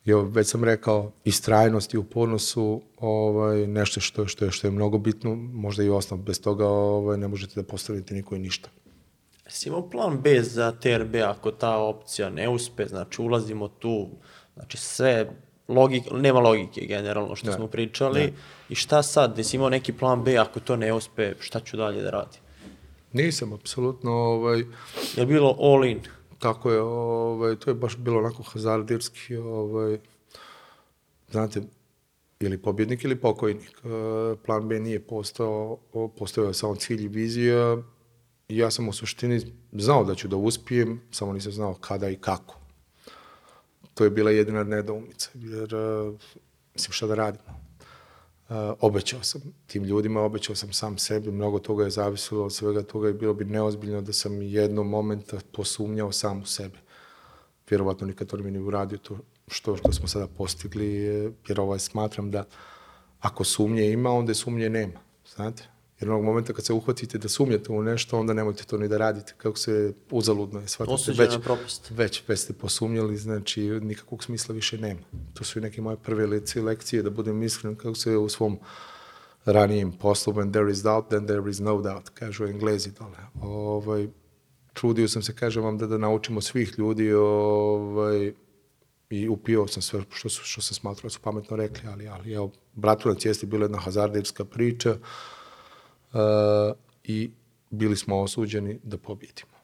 [0.08, 4.72] Ovo, već sam rekao, istrajnost i upornost su ovaj, nešto što, što, je, što je
[4.72, 6.20] mnogo bitno, možda i osnov.
[6.20, 8.70] Bez toga ovaj, ne možete da postavite niko i ništa.
[9.56, 14.08] Jesi imao plan B za TRB ako ta opcija ne uspe, znači ulazimo tu,
[14.54, 15.30] znači sve,
[15.68, 17.54] logik, nema logike generalno što Ne.
[17.54, 18.34] smo pričali, Ne.
[18.70, 22.02] i šta sad, jesi imao neki plan B ako to ne uspe, šta ću dalje
[22.02, 22.40] da radim?
[23.14, 24.64] Nisam, apsolutno, ovaj,
[25.16, 26.00] Je bilo all in?
[26.40, 30.00] Tako je, ovaj, to je baš bilo onako hazardirski, ovaj,
[31.32, 31.62] znate,
[32.40, 33.72] ili pobjednik ili pokojnik.
[33.84, 33.88] E,
[34.46, 35.78] Plan B nije postao,
[36.18, 37.78] postao je samo cilj i vizija.
[38.50, 39.42] I ja sam u suštini
[39.72, 42.56] znao da ću da uspijem, samo nisam znao kada i kako.
[43.94, 46.12] To je bila jedina nedoumica, jer, e,
[46.74, 47.66] mislim, šta da radimo?
[48.50, 52.84] Uh, obećao sam tim ljudima, obećao sam sam sebi, mnogo toga je zavisilo od svega
[52.84, 56.78] toga i bilo bi neozbiljno da sam jednog momenta posumnjao sam u sebe.
[57.70, 59.18] Vjerovatno nikad to ne bi ni uradio to
[59.48, 60.94] što, što smo sada postigli,
[61.48, 62.46] jer ovaj smatram da
[63.20, 65.00] ako sumnje ima, onda je sumnje nema,
[65.36, 65.64] znate?
[66.00, 68.98] Jer onog momenta kad se uhvatite da sumnjate u nešto, onda nemojte to ni da
[68.98, 71.92] radite, kako se uzaludno je, shvatite, Osuđena već, propast.
[71.92, 75.00] već, već ste posumnjali, znači nikakvog smisla više nema.
[75.34, 78.60] To su i neke moje prve lekcije, lekcije da budem iskren kako se u svom
[79.46, 83.18] ranijem poslu, when there is doubt, then there is no doubt, kažu englezi dole.
[83.42, 84.08] Ovaj,
[84.74, 88.34] trudio sam se, kažem vam, da, da naučimo svih ljudi ovaj,
[89.10, 92.34] i upio sam sve što, su, što sam smatrao da su pametno rekli, ali, ali
[92.34, 94.98] evo, Bratunac jeste bila jedna hazarderska priča uh,
[97.04, 97.32] i
[97.70, 99.56] bili smo osuđeni da pobjedimo.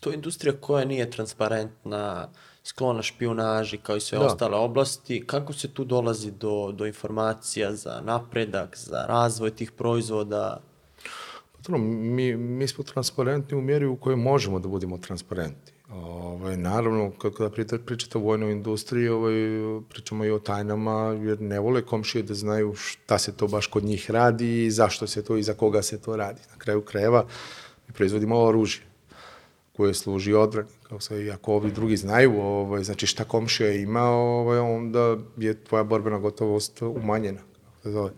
[0.00, 2.28] To je industrija koja nije transparentna,
[2.64, 4.26] sklona špionaži kao i sve Da.
[4.26, 5.24] ostale oblasti.
[5.26, 10.60] Kako se tu dolazi do, do informacija za napredak, za razvoj tih proizvoda?
[11.66, 15.71] Pa mi, mi smo transparentni u mjeri u kojoj možemo da budemo transparentni.
[15.94, 19.32] Ovaj, naravno, kad- kada pričate, o vojnoj industriji, ovaj,
[19.88, 23.84] pričamo i o tajnama, jer ne vole komšije da znaju šta se to baš kod
[23.84, 26.40] njih radi i zašto se to i za koga se to radi.
[26.50, 27.26] Na kraju krajeva
[27.88, 28.82] mi proizvodimo oružje
[29.76, 30.68] koje služi odbrani.
[30.88, 35.84] Kao i ako ovi drugi znaju ovaj, znači šta komšija ima, ovaj, onda je tvoja
[35.84, 37.40] borbena gotovost umanjena.
[37.40, 38.10] Kako se zove.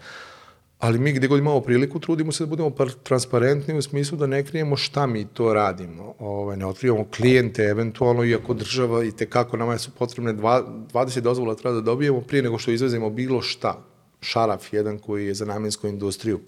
[0.78, 4.26] Ali mi gdje god imamo priliku trudimo se da budemo par- transparentni u smislu da
[4.26, 6.14] ne krijemo šta mi to radimo.
[6.18, 11.54] Ovaj, ne otkrivamo klijente eventualno, iako država i tekako nama su potrebne dva, 20 dozvola
[11.54, 13.84] treba da dobijemo prije nego što izvezemo bilo šta.
[14.20, 16.40] Šaraf jedan koji je za namjensku industriju.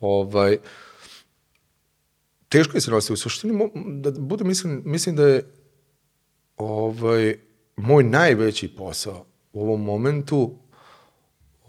[0.00, 0.58] Ovaj,
[2.48, 3.12] teško je se nositi.
[3.12, 5.42] U suštini, da budem mislim, mislim da je
[6.56, 7.36] ovaj,
[7.76, 10.54] moj najveći posao u ovom momentu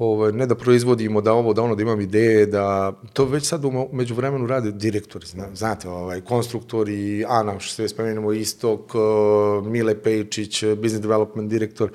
[0.04, 3.66] ovaj, ne da proizvodimo, da ovo, da ono, da imam ideje, da to već sad
[3.66, 9.68] u među vremenu rade direktori, zna, znate, ovaj, konstruktori, Ana, što se spomenemo, Istok, uh,
[9.68, 11.91] Mile Pejčić, uh, business development direktor,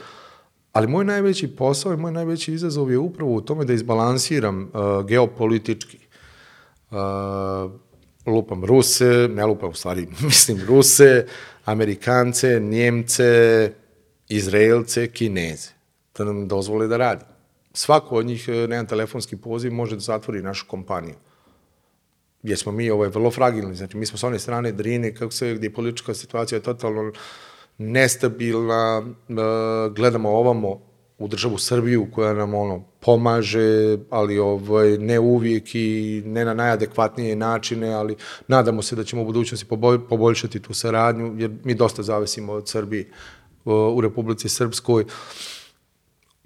[0.73, 5.07] ali moj najveći posao i moj najveći izazov je upravo u tome da izbalansiram uh,
[5.07, 5.99] geopolitički
[6.91, 6.97] uh,
[8.27, 11.27] lupam Ruse, ne lupam u stvari, mislim Ruse,
[11.65, 13.73] Amerikance, Njemce,
[14.29, 15.71] Izraelce, Kineze,
[16.19, 17.36] da nam dozvole da radi.
[17.77, 21.15] Svako od njih eh, na jedan telefonski poziv može da zatvori našu kompaniju.
[22.43, 25.55] Jer smo mi ovaj, vrlo fragilni, znači mi smo s one strane Drine, kako se,
[25.55, 27.13] gdje je politička situacija totalno
[27.79, 29.35] nestabilna, eh,
[29.95, 30.81] gledamo ovamo
[31.19, 37.37] u državu Srbiju koja nam ono pomaže, ali ovaj ne uvijek i ne na najadekvatnije
[37.37, 38.17] načine, ali
[38.49, 39.67] nadamo se da ćemo u budućnosti
[40.09, 43.11] poboljšati tu saradnju, jer mi dosta zavisimo od Srbije
[43.65, 45.05] uh, u Republici Srpskoj.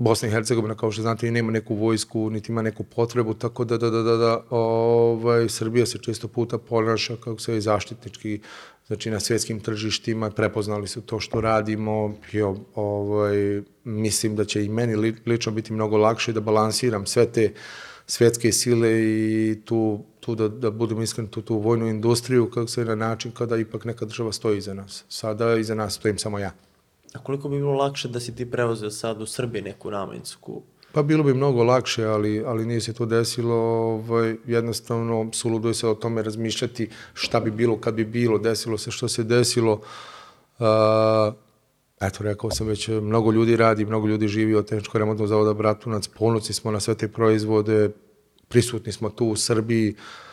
[0.01, 3.64] Bosna i Hercegovina, kao što znate, i nema neku vojsku, niti ima neku potrebu, tako
[3.64, 8.40] da, da, da, da, da ovaj, Srbija se često puta ponaša kako se zaštitnički,
[8.86, 14.68] znači na svjetskim tržištima, prepoznali su to što radimo, jo, ovaj, mislim da će i
[14.68, 17.53] meni li, lično biti mnogo lakše da balansiram sve te
[18.07, 22.84] svjetske sile i tu, tu da, da budem iskren, tu, tu vojnu industriju, kako se
[22.84, 25.05] na način kada ipak neka država stoji iza nas.
[25.09, 26.53] Sada iza nas stojim samo ja.
[27.15, 30.63] A koliko bi bilo lakše da si ti preuzeo sad u Srbiji neku namensku?
[30.93, 33.55] Pa bilo bi mnogo lakše, ali, ali nije se to desilo.
[33.55, 38.79] Ovaj, jednostavno, suludo je se o tome razmišljati šta bi bilo kad bi bilo, desilo
[38.79, 39.73] se što se desilo.
[40.59, 41.35] Uh,
[42.01, 46.09] eto, rekao sam već, mnogo ljudi radi, mnogo ljudi živi od tehničko remontnog zavoda Bratunac,
[46.09, 47.91] ponosni smo na sve te proizvode,
[48.49, 50.30] prisutni smo tu u Srbiji uh,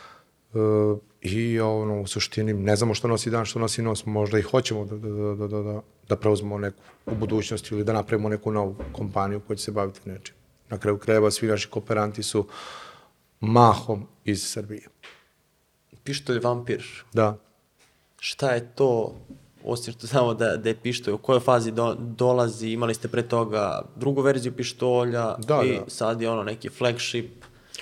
[1.22, 4.86] i ono, u suštini ne znamo što nosi dan, što nosi nos, možda i hoćemo
[4.86, 8.76] da, da, da, da, da, da preuzmemo neku u budućnosti ili da napravimo neku novu
[8.92, 10.36] kompaniju koja će se baviti nečim.
[10.70, 12.48] Na kraju krajeva svi naši kooperanti su
[13.40, 14.88] mahom iz Srbije.
[16.04, 16.84] Pištolj vampir,
[17.14, 17.38] Da.
[18.20, 19.16] šta je to,
[19.64, 23.28] osim što znamo da, da je pištolj, u kojoj fazi do, dolazi, imali ste pre
[23.28, 25.84] toga drugu verziju pištolja Da, i da.
[25.88, 27.32] sad je ono neki flagship,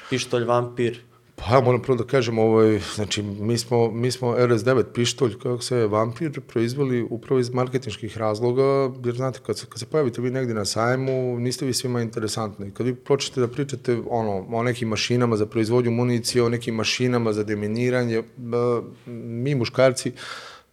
[0.09, 1.01] pištolj vampir.
[1.35, 5.61] Pa ja moram prvo da kažem, ovaj, znači, mi smo, mi smo RS9 pištolj, kako
[5.61, 10.31] se vampir, proizveli upravo iz marketinških razloga, jer znate, kad se, kad se pojavite vi
[10.31, 12.71] negdje na sajmu, niste vi svima interesantni.
[12.71, 17.33] Kad vi počnete da pričate ono, o nekim mašinama za proizvodnju municije, o nekim mašinama
[17.33, 20.11] za deminiranje, ba, mi muškarci,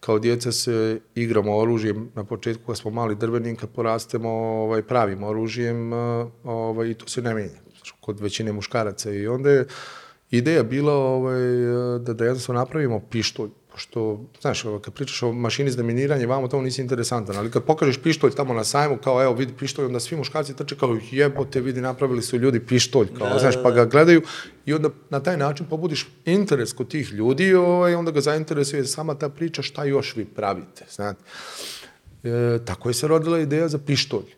[0.00, 5.22] kao djeca se igramo oružjem na početku kad smo mali drvenim, kad porastemo ovaj, pravim
[5.22, 5.92] oružjem
[6.44, 7.62] ovaj, i to se ne menja
[8.00, 9.66] kod većine muškaraca i onda je
[10.32, 11.40] ideja bila ovaj,
[11.98, 16.48] da, da jednostavno napravimo pištolj, pošto, znaš, ovaj, kad pričaš o mašini za deminiranje, vamo
[16.48, 20.00] tamo nisi interesantan, ali kad pokažeš pištolj tamo na sajmu, kao evo vidi pištolj, onda
[20.00, 23.70] svi muškarci trče kao jebote, vidi napravili su ljudi pištolj, kao, Da, znaš, da, pa
[23.70, 23.76] da.
[23.76, 24.22] ga gledaju
[24.66, 29.14] i onda na taj način pobudiš interes kod tih ljudi, ovaj, onda ga zainteresuje sama
[29.14, 31.24] ta priča šta još vi pravite, znate.
[32.24, 34.34] E, tako je se rodila ideja za pištolj.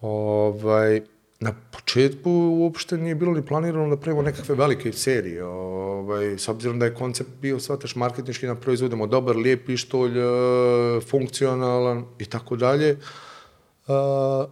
[0.00, 1.00] Ovaj,
[1.42, 5.44] na početku uopšte nije bilo ni planirano da pravimo nekakve velike serije.
[5.44, 11.00] Ovaj, s obzirom da je koncept bio, shvataš, marketinški da proizvodimo dobar, lijep pištolj, e,
[11.00, 12.96] funkcionalan i tako dalje.
[13.86, 13.94] Uh,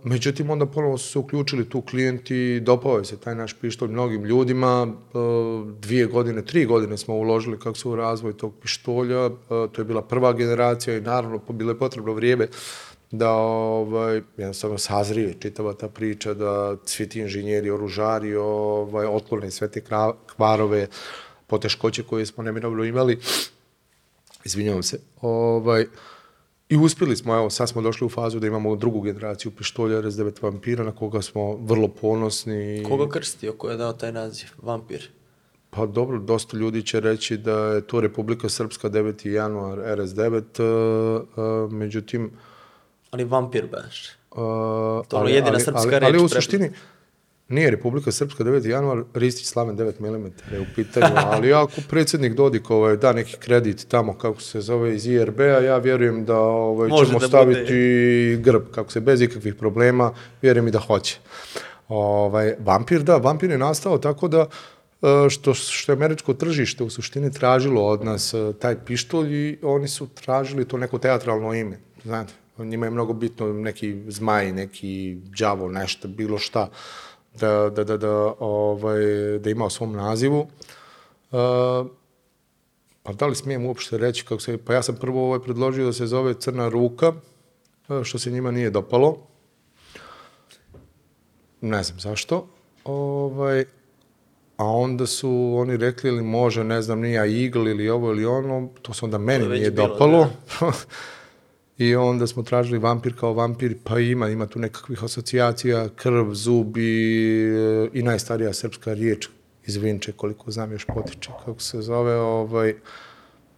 [0.04, 4.82] međutim, onda ponovo su se uključili tu klijenti, dopao se taj naš pištolj mnogim ljudima,
[4.82, 9.84] uh, dvije godine, tri godine smo uložili kako se u razvoj tog pištolja, to je
[9.84, 12.48] bila prva generacija i naravno bilo je potrebno vrijeme
[13.10, 19.70] da ovaj, jednostavno sazrije čitava ta priča, da svi ti inženjeri, oružari ovaj, otklone sve
[19.70, 19.82] te
[20.36, 20.86] kvarove,
[21.46, 23.18] poteškoće koje smo neminovno imali.
[24.44, 25.00] Izvinjavam se.
[25.20, 25.86] Ovaj,
[26.68, 30.42] I uspjeli smo, evo, sad smo došli u fazu da imamo drugu generaciju pištolja RS9
[30.42, 32.84] Vampira, na koga smo vrlo ponosni.
[32.88, 35.10] Koga krstio, ko je dao taj naziv, vampir?
[35.70, 39.28] Pa dobro, dosta ljudi će reći da je to Republika Srpska 9.
[39.28, 41.22] januar RS9, uh,
[41.66, 42.30] uh, međutim,
[43.10, 44.08] Ali vampir baš.
[44.30, 44.36] Uh,
[45.08, 46.70] To ono jedina ali, srpska ali, reč ali u suštini
[47.50, 48.68] nije Republika Srpska 9.
[48.68, 53.36] januar, Ristić Slaven 9 mm je u pitanju, ali ako predsjednik Dodik ovaj, da neki
[53.36, 58.36] kredit tamo, kako se zove, iz IRB-a, ja vjerujem da ovaj, Može ćemo da staviti
[58.40, 61.18] grb, kako se, bez ikakvih problema, vjerujem i da hoće.
[61.88, 64.46] Ovaj, vampir, da, vampir je nastao tako da
[65.02, 69.58] e, što, što je američko tržište u suštini tražilo od nas e, taj pištolj i
[69.62, 71.78] oni su tražili to neko teatralno ime.
[72.04, 72.32] Znate,
[72.64, 76.68] njima je mnogo bitno neki zmaj, neki đavo, nešto, bilo šta,
[77.40, 79.00] da, da, da, da, ovaj,
[79.38, 80.40] da ima u svom nazivu.
[80.40, 81.86] Uh,
[83.02, 85.92] pa da li smijem uopšte reći kako se, pa ja sam prvo ovaj predložio da
[85.92, 87.12] se zove Crna ruka,
[87.88, 89.18] e, što se njima nije dopalo.
[91.60, 92.46] Ne znam zašto.
[92.84, 93.64] Ovaj,
[94.56, 98.68] a onda su oni rekli ili može, ne znam, nije Eagle ili ovo ili ono,
[98.82, 100.28] to se onda meni nije bilo, dopalo.
[101.80, 106.90] I onda smo tražili vampir kao vampir, pa ima, ima tu nekakvih asocijacija, krv, zubi
[107.92, 109.28] i najstarija srpska riječ
[109.66, 112.74] iz Vinče, koliko znam još potiče, kako se zove, ovaj,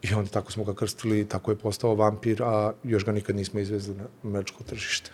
[0.02, 3.36] i onda tako smo ga krstili i tako je postao vampir, a još ga nikad
[3.36, 5.10] nismo izvezli na američko tržište.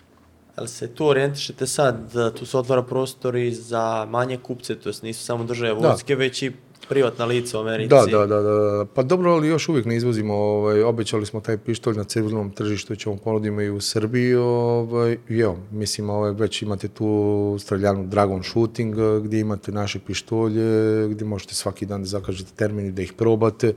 [0.55, 4.89] Ali se tu orijentišete sad, da tu se otvara prostor i za manje kupce, to
[4.89, 6.51] jest nisu samo države vojske, već i
[6.89, 7.89] privatna lica u Americi.
[7.89, 8.85] Da, da, da, da.
[8.93, 12.95] Pa dobro, ali još uvijek ne izvozimo, ovaj, obećali smo taj pištolj na civilnom tržištu,
[12.95, 18.95] ćemo ponudimo i u Srbiji, ovaj, i mislim, ovaj, već imate tu streljanu Dragon Shooting,
[18.97, 23.13] eh, gdje imate naše pištolje, gdje možete svaki dan da zakažete termin i da ih
[23.13, 23.73] probate,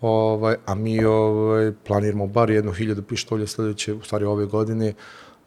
[0.00, 4.94] ovaj, a mi ovaj, planiramo bar jednu hiljadu pištolja sljedeće, u stvari ove godine,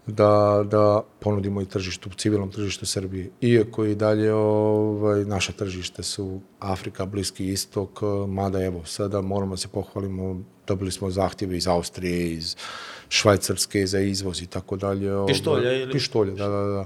[0.08, 3.30] da, da ponudimo i tržištu, civilnom tržištu Srbije.
[3.42, 7.90] Iako i dalje ovaj, naša tržište su Afrika, Bliski istok,
[8.28, 12.56] mada evo, sada moramo da se pohvalimo, dobili smo zahtjeve iz Austrije, iz
[13.10, 15.16] Švajcarske za izvoz i tako dalje.
[15.16, 16.86] ovaj, Pištolja ili- Pištolja, da, da, da.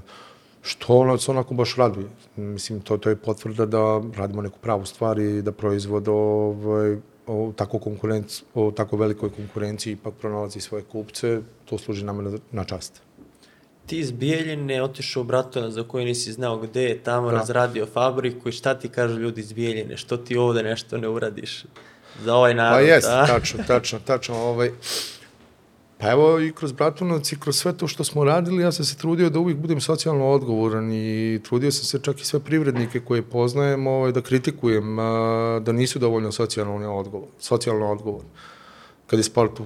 [0.62, 2.06] što nas onako baš raduje.
[2.36, 6.96] Mislim, to, to je potvrda da radimo neku pravu stvar i da proizvod ovaj,
[7.26, 12.38] o tako, konkurenc, o tako velikoj konkurenciji ipak pronalazi svoje kupce, to služi nama na,
[12.52, 13.02] na čast.
[13.86, 17.36] Ti iz Bijeljine otišao u Bratona za koji nisi znao gde je, tamo Da.
[17.36, 21.64] razradio fabriku i šta ti kažu ljudi iz Bijeljine, što ti ovde nešto ne uradiš
[22.20, 22.76] za ovaj narod?
[22.76, 23.26] Pa jest, a?
[23.26, 24.36] tačno, tačno, tačno.
[24.36, 24.70] Ovaj,
[25.98, 28.96] pa evo i kroz Bratunac i kroz sve to što smo radili, ja sam se
[28.98, 33.22] trudio da uvijek budem socijalno odgovoran i trudio sam se čak i sve privrednike koje
[33.22, 38.22] poznajem ovaj, da kritikujem, a, da nisu dovoljno socijalno odgovor, socijalno odgovor.
[39.06, 39.60] Kad je sport,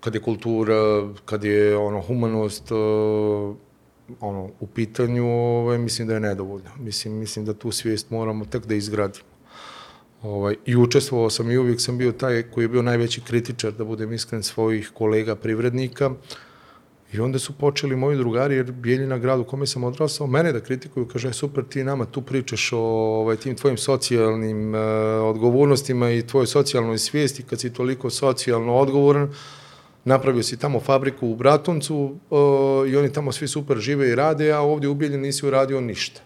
[0.00, 2.74] kad je kultura, kad je ono humanost, a,
[4.20, 6.70] ono, u pitanju, ovaj, mislim da je nedovoljno.
[6.78, 9.30] Mislim, mislim da tu svijest moramo tek da izgradimo.
[10.22, 13.84] Ovaj, I učestvovao sam i uvijek sam bio taj koji je bio najveći kritičar, da
[13.84, 16.10] budem iskren, svojih kolega privrednika.
[17.12, 20.60] I onda su počeli moji drugari, jer Bijeljina grad u kome sam odrastao, mene da
[20.60, 24.80] kritikuju, kaže, "E, super, ti nama tu pričaš o ovaj, tim tvojim socijalnim uh,
[25.24, 29.34] odgovornostima i tvojoj socijalnoj svijesti, kad si toliko socijalno odgovoran,
[30.04, 34.52] napravio si tamo fabriku u Bratuncu uh, i oni tamo svi super žive i rade,
[34.52, 36.20] a ovdje u Bijeljini nisi uradio ništa.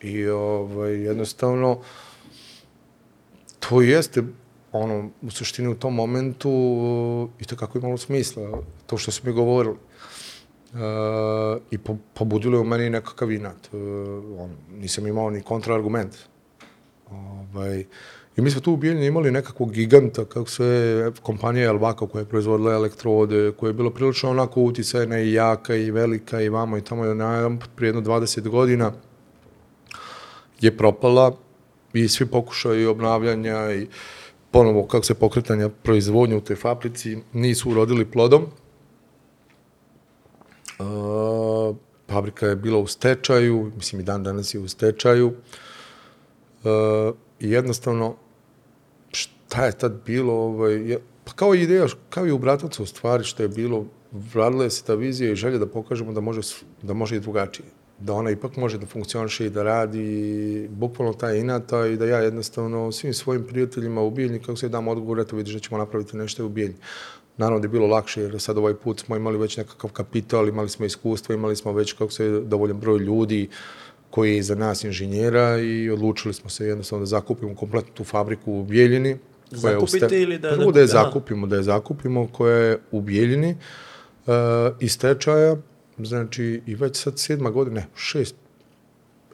[0.00, 1.80] I ovaj, jednostavno,
[3.58, 4.22] to jeste
[4.72, 6.50] ono, u suštini u tom momentu
[7.40, 9.76] i to kako imalo smisla, to što su mi govorili.
[10.72, 10.78] Uh,
[11.70, 13.68] I po, pobudilo je u meni nekakav inat.
[13.72, 13.80] Uh,
[14.40, 16.16] on, nisam imao ni kontraargument.
[17.10, 17.84] Ovaj,
[18.36, 22.26] I mi smo tu u Bijeljini imali nekakvog giganta, kako se kompanija Elvako koja je
[22.26, 26.84] proizvodila elektrode, koja je bila prilično onako uticajna i jaka i velika i vamo i
[26.84, 28.92] tamo na prije jedno 20 godina
[30.60, 31.36] je propala
[31.92, 33.86] i svi pokušaji obnavljanja i
[34.50, 38.46] ponovo kako se pokretanja proizvodnje u toj fabrici nisu urodili plodom.
[40.78, 41.76] Uh,
[42.08, 45.32] fabrika je bila u stečaju, mislim i dan danas je u stečaju.
[47.40, 48.16] I jednostavno,
[49.52, 53.42] šta je tad bilo, ovaj, pa kao ideja, kao i u Bratovcu u stvari što
[53.42, 53.84] je bilo,
[54.34, 56.40] vradila je se ta vizija i želja da pokažemo da može,
[56.82, 57.66] da može i drugačije.
[57.98, 62.18] Da ona ipak može da funkcioniše i da radi, bukvalno ta inata i da ja
[62.18, 66.16] jednostavno svim svojim prijateljima u Bijeljni, kako se dam odgovor, eto vidiš da ćemo napraviti
[66.16, 66.76] nešto u Bijeljni.
[67.36, 70.68] Naravno da je bilo lakše, jer sad ovaj put smo imali već nekakav kapital, imali
[70.68, 73.48] smo iskustvo, imali smo već kako se dovoljan broj ljudi,
[74.10, 78.52] koji je iza nas inženjera i odlučili smo se jednostavno da zakupimo kompletnu tu fabriku
[78.52, 79.18] u Bijeljini.
[79.60, 82.78] Koja Zakupite ste- ili da- Prvo da- da je zakupimo, da je zakupimo, koja je
[82.90, 83.56] u Bijeljini
[84.26, 84.32] uh,
[84.80, 85.56] iz stečaja,
[85.98, 88.34] znači i već sad sedma godina, ne, šest,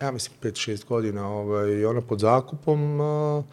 [0.02, 3.44] ja mislim pet, šest godina, ovaj, ona pod zakupom, uh,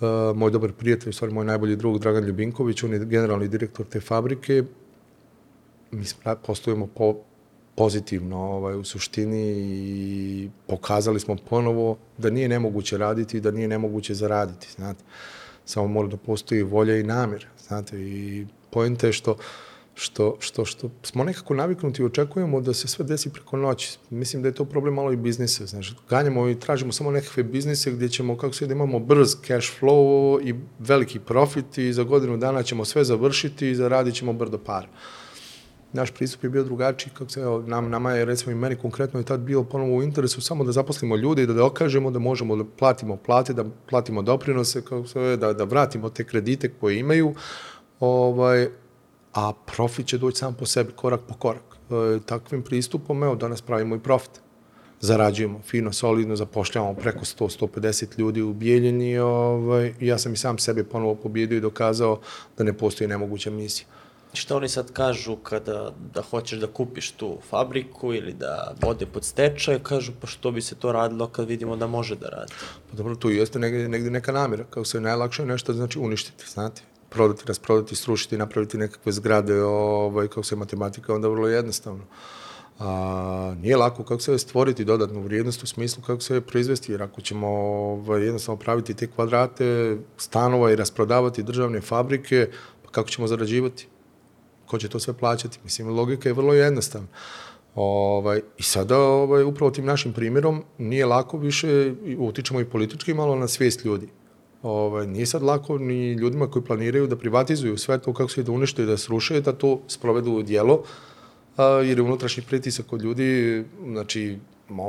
[0.00, 4.00] uh, moj dobar prijatelj, stvari moj najbolji drug Dragan Ljubinković, on je generalni direktor te
[4.00, 4.62] fabrike,
[5.90, 6.04] mi
[6.46, 7.16] poslujemo po,
[7.76, 13.68] pozitivno ovaj, u suštini i pokazali smo ponovo da nije nemoguće raditi i da nije
[13.68, 15.04] nemoguće zaraditi, znate.
[15.66, 19.36] Samo mora da postoji volja i namjer, znate, i pojenta je što
[19.98, 23.98] što, što, što smo nekako naviknuti i očekujemo da se sve desi preko noći.
[24.10, 25.66] Mislim da je to problem malo i biznisa.
[25.66, 29.80] Znači, ganjamo i tražimo samo nekakve biznise gdje ćemo, kako se da imamo brz cash
[29.80, 34.58] flow i veliki profit i za godinu dana ćemo sve završiti i zaradit ćemo brdo
[34.58, 34.88] para
[35.96, 39.20] naš pristup je bio drugačiji, kako se, evo, nam, nama je, recimo i meni konkretno
[39.20, 42.56] je tad bilo ponovo u interesu samo da zaposlimo ljude i da dokažemo da možemo
[42.56, 47.34] da platimo plate, da platimo doprinose, kako se, da, da vratimo te kredite koje imaju,
[48.00, 48.68] ovaj,
[49.34, 51.76] a profit će doći sam po sebi, korak po korak.
[51.90, 54.40] E, takvim pristupom, evo, danas pravimo i profit.
[55.00, 59.18] Zarađujemo fino, solidno, zapošljavamo preko 100-150 ljudi u Bijeljini.
[59.18, 62.20] Ovaj, ja sam i sam sebe ponovo pobjedio i dokazao
[62.58, 63.86] da ne postoji nemoguća misija.
[64.36, 69.24] Šta oni sad kažu kada da hoćeš da kupiš tu fabriku ili da vode pod
[69.24, 72.52] stečaj, kažu pa što bi se to radilo kad vidimo da može da radi.
[72.90, 74.64] Pa dobro, tu jeste negdje, negdje neka namjera.
[74.64, 76.82] Kako se najlakše je nešto znači uništiti, znate.
[77.08, 82.04] Prodati, rasprodati, srušiti, napraviti nekakve zgrade, ovaj, kako se matematika, onda vrlo jednostavno.
[82.78, 87.20] A, nije lako kako se stvoriti dodatnu vrijednost u smislu kako se proizvesti, jer ako
[87.20, 92.50] ćemo ovaj, jednostavno praviti te kvadrate stanova i rasprodavati državne fabrike,
[92.84, 93.88] pa kako ćemo zarađivati?
[94.66, 95.58] Ko će to sve plaćati?
[95.64, 97.08] Mislim, logika je vrlo jednostavna.
[97.74, 103.36] Ovaj, I sada, ovaj, upravo tim našim primjerom, nije lako više, utičemo i politički malo
[103.36, 104.08] na svijest ljudi.
[104.62, 108.52] Ovaj, nije sad lako ni ljudima koji planiraju da privatizuju sve to kako se da
[108.52, 110.82] unište i da sruše, da to sprovedu u dijelo,
[111.56, 114.38] a, jer je unutrašnji pritisak od ljudi, znači,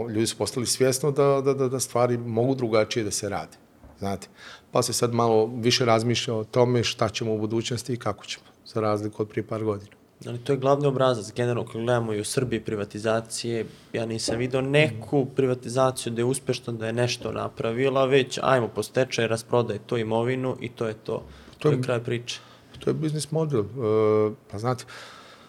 [0.10, 3.58] ljudi su postali svjesno da, da, da, da stvari mogu drugačije da se rade.
[4.00, 4.28] Znate,
[4.72, 8.46] pa se sad malo više razmišlja o tome šta ćemo u budućnosti i kako ćemo,
[8.68, 9.92] za razliku od prije par godina.
[10.26, 11.34] Ali to je glavni obrazac.
[11.36, 16.74] Generalno, kad gledamo i u Srbiji privatizacije, ja nisam vidio neku privatizaciju da je uspešna,
[16.74, 21.14] da je nešto napravila, već ajmo po stečaj, rasprodaj to imovinu i to je to.
[21.14, 21.24] To,
[21.60, 22.40] to je kraj priče.
[22.80, 23.60] To je biznis model.
[23.60, 24.86] Uh, pa znate,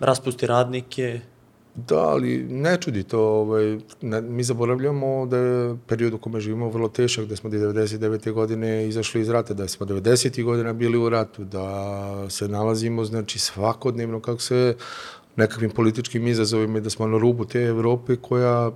[0.00, 1.20] Raspusti radnike,
[1.86, 3.20] Da, ali ne čudi to.
[3.20, 8.32] Ovaj, ne, mi zaboravljamo da je period u kome živimo vrlo tešak, da smo 99.
[8.32, 10.44] godine izašli iz rata, da smo 90.
[10.44, 14.76] godina bili u ratu, da se nalazimo znači, svakodnevno kako se
[15.36, 18.70] nekakvim političkim izazovima i da smo na rubu te Evrope koja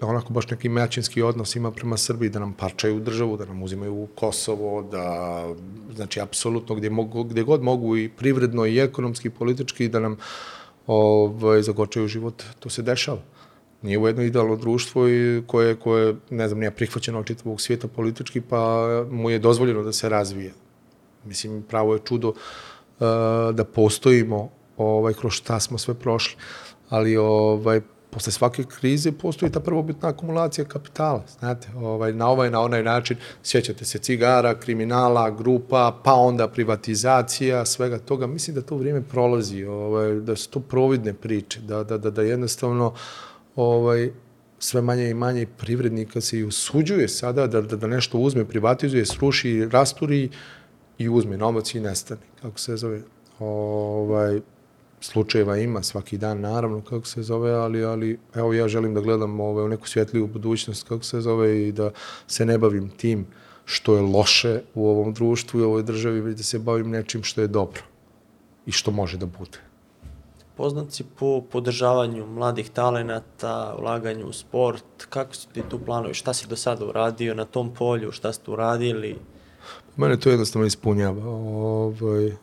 [0.00, 4.08] onako baš neki mećinski odnos ima prema Srbiji, da nam parčaju državu, da nam uzimaju
[4.14, 5.44] Kosovo, da,
[5.94, 10.16] znači, apsolutno gde, mogu, gde god mogu i privredno i ekonomski i politički, da nam
[10.86, 13.20] ovaj, zagorčaju život, to se dešava.
[13.82, 17.88] Nije u jedno idealno društvo i koje, koje, ne znam, nije prihvaćeno od čitavog svijeta
[17.88, 20.52] politički, pa mu je dozvoljeno da se razvije.
[21.24, 22.36] Mislim, pravo je čudo uh,
[23.52, 26.36] da postojimo ovaj, kroz šta smo sve prošli.
[26.88, 27.80] Ali ovaj,
[28.14, 33.16] posle svake krize postoji ta prvobitna akumulacija kapitala, znate, ovaj, na ovaj, na onaj način,
[33.42, 39.64] sjećate se cigara, kriminala, grupa, pa onda privatizacija, svega toga, mislim da to vrijeme prolazi,
[39.64, 42.94] ovaj, da su to providne priče, da, da, da, da jednostavno
[43.56, 44.10] ovaj,
[44.58, 49.06] sve manje i manje privrednika se i usuđuje sada da, da, da nešto uzme, privatizuje,
[49.06, 50.28] sruši, rasturi
[50.98, 53.02] i uzme novac i nestane, kako se zove.
[53.38, 54.40] Ovaj,
[55.04, 59.40] slučajeva ima svaki dan, naravno, kako se zove, ali, ali evo ja želim da gledam
[59.40, 61.90] ove, u neku svjetliju budućnost, kako se zove, i da
[62.26, 63.26] se ne bavim tim
[63.64, 67.40] što je loše u ovom društvu i ovoj državi, već da se bavim nečim što
[67.40, 67.82] je dobro
[68.66, 69.58] i što može da bude.
[70.56, 74.84] Poznat si po podržavanju mladih talenata, ulaganju u sport.
[75.08, 76.14] Kako su ti tu planovi?
[76.14, 78.12] Šta si do sada uradio na tom polju?
[78.12, 79.18] Šta ste uradili?
[79.96, 81.24] Mene to jednostavno ispunjava.
[81.26, 82.36] Ovaj,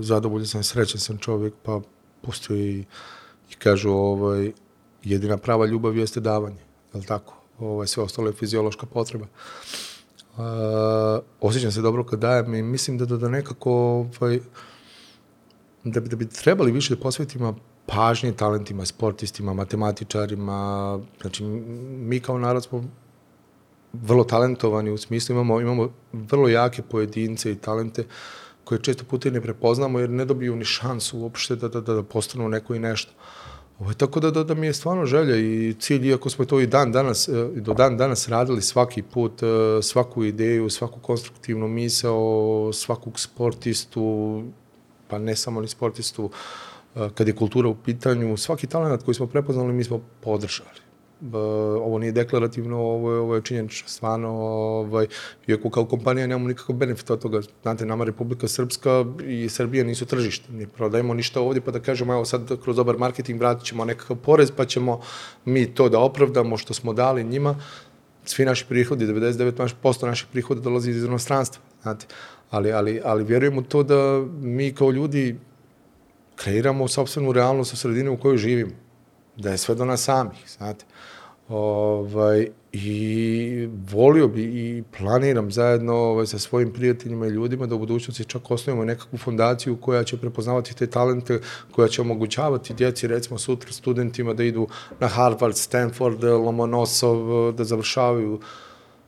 [0.00, 1.80] zadovoljan sam, srećan sam čovjek, pa
[2.22, 2.86] postoji
[3.50, 4.52] i kažu ovaj,
[5.04, 6.60] jedina prava ljubav jeste davanje,
[6.94, 7.34] je li tako?
[7.58, 9.26] Ovaj, sve ostalo je fiziološka potreba.
[10.36, 10.44] Uh,
[11.40, 13.72] osjećam se dobro kad dajem i mislim da, da, da nekako
[14.20, 14.40] ovaj,
[15.84, 17.56] da bi, da bi trebali više da posvetimo
[17.86, 21.00] pažnje talentima, sportistima, matematičarima.
[21.20, 22.84] Znači, mi kao narod smo
[23.92, 28.08] vrlo talentovani u smislu imamo, imamo vrlo jake pojedince i talente uh,
[28.68, 32.02] koje često puta ne prepoznamo jer ne dobiju ni šansu uopšte da, da, da, da
[32.02, 33.12] postanu neko i nešto.
[33.78, 36.66] Ovo, tako da, da, da mi je stvarno želja i cilj, iako smo to i
[36.66, 39.46] dan danas, e, do dan danas radili svaki put, e,
[39.82, 44.42] svaku ideju, svaku konstruktivnu misao, svakog sportistu,
[45.08, 46.30] pa ne samo ni sportistu,
[46.96, 50.87] e, kad je kultura u pitanju, svaki talent koji smo prepoznali mi smo podržali
[51.82, 55.06] ovo nije deklarativno, ovo je, ovo je činjenično, stvarno, ovaj,
[55.46, 60.06] iako kao kompanija nemamo nikakav benefit od toga, znate, nama Republika Srpska i Srbija nisu
[60.06, 63.84] tržište, mi prodajemo ništa ovdje, pa da kažemo, evo sad kroz dobar marketing vratit ćemo
[63.84, 65.00] nekakav porez, pa ćemo
[65.44, 67.56] mi to da opravdamo što smo dali njima,
[68.24, 72.06] svi naši prihodi, 99% naših prihoda dolazi iz inostranstva, znate,
[72.50, 75.38] ali, ali, ali vjerujemo to da mi kao ljudi
[76.36, 78.72] kreiramo sobstvenu realnost u sredini u kojoj živimo,
[79.36, 80.84] da je sve do nas samih, znate.
[81.48, 87.78] Ovaj, I volio bi i planiram zajedno ovaj, sa svojim prijateljima i ljudima da u
[87.78, 91.40] budućnosti čak osnovimo nekakvu fondaciju koja će prepoznavati te talente,
[91.72, 94.66] koja će omogućavati djeci, recimo sutra studentima da idu
[95.00, 98.40] na Harvard, Stanford, Lomonosov, da završavaju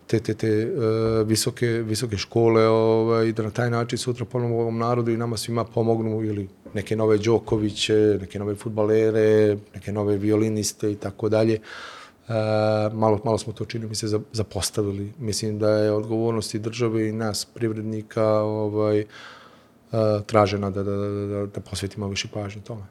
[0.06, 4.56] te, te, te uh, visoke, visoke škole ovaj, i da na taj način sutra ponovno
[4.56, 10.16] ovom narodu i nama svima pomognu ili neke nove Đokoviće, neke nove futbalere, neke nove
[10.16, 11.54] violiniste i tako dalje.
[11.54, 11.60] E,
[12.92, 15.12] malo, malo smo to čini mi se zapostavili.
[15.18, 19.06] Mislim da je odgovornost i države i nas, privrednika, ovaj, e,
[20.26, 22.82] tražena da, da, da, da, da posvetimo više pažnje tome.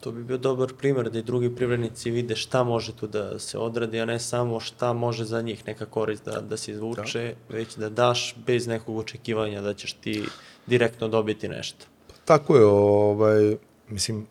[0.00, 3.58] To bi bio dobar primer da i drugi privrednici vide šta može tu da se
[3.58, 7.56] odradi, a ne samo šta može za njih neka korist da, da se izvuče, da.
[7.56, 10.24] već da daš bez nekog očekivanja da ćeš ti
[10.66, 11.86] direktno dobiti nešto.
[12.24, 13.56] Tako je, ovaj,
[13.88, 14.26] mislim,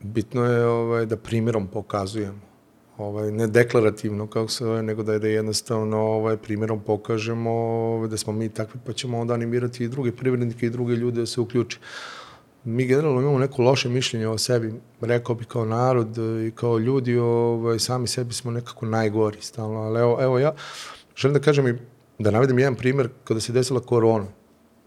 [0.00, 2.49] bitno je ovaj, da primjerom pokazujemo
[3.00, 8.08] ovaj, ne deklarativno kako se zove, nego da je da jednostavno ovaj, primjerom pokažemo ovaj,
[8.08, 11.26] da smo mi takvi, pa ćemo onda animirati i druge privrednike i druge ljude da
[11.26, 11.78] se uključi.
[12.64, 17.18] Mi generalno imamo neko loše mišljenje o sebi, rekao bi kao narod i kao ljudi,
[17.18, 20.54] ovaj, sami sebi smo nekako najgori stalno, ali evo, evo ja
[21.16, 21.74] želim da kažem i
[22.18, 24.26] da navedem jedan primjer kada se desila korona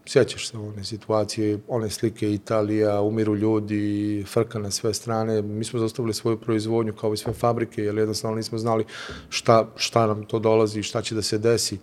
[0.06, 5.42] sjećaš se one situacije, one slike Italija, umiru ljudi, frka na sve strane.
[5.42, 8.84] Mi smo zastavili svoju proizvodnju kao i sve fabrike, jer jednostavno nismo znali
[9.28, 11.78] šta, šta nam to dolazi, šta će da se desi.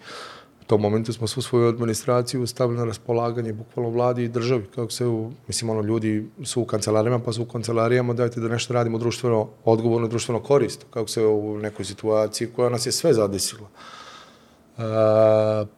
[0.61, 4.65] U tom momentu smo svu svoju administraciju stavili na raspolaganje bukvalno vladi i državi.
[4.75, 5.05] Kako se,
[5.47, 9.49] mislim, ono, ljudi su u kancelarijama, pa su u kancelarijama, dajte da nešto radimo društveno,
[9.65, 10.85] odgovorno, društveno korisno.
[10.89, 13.67] Kako se u nekoj situaciji koja nas je sve zadesila.
[13.67, 14.00] Uh,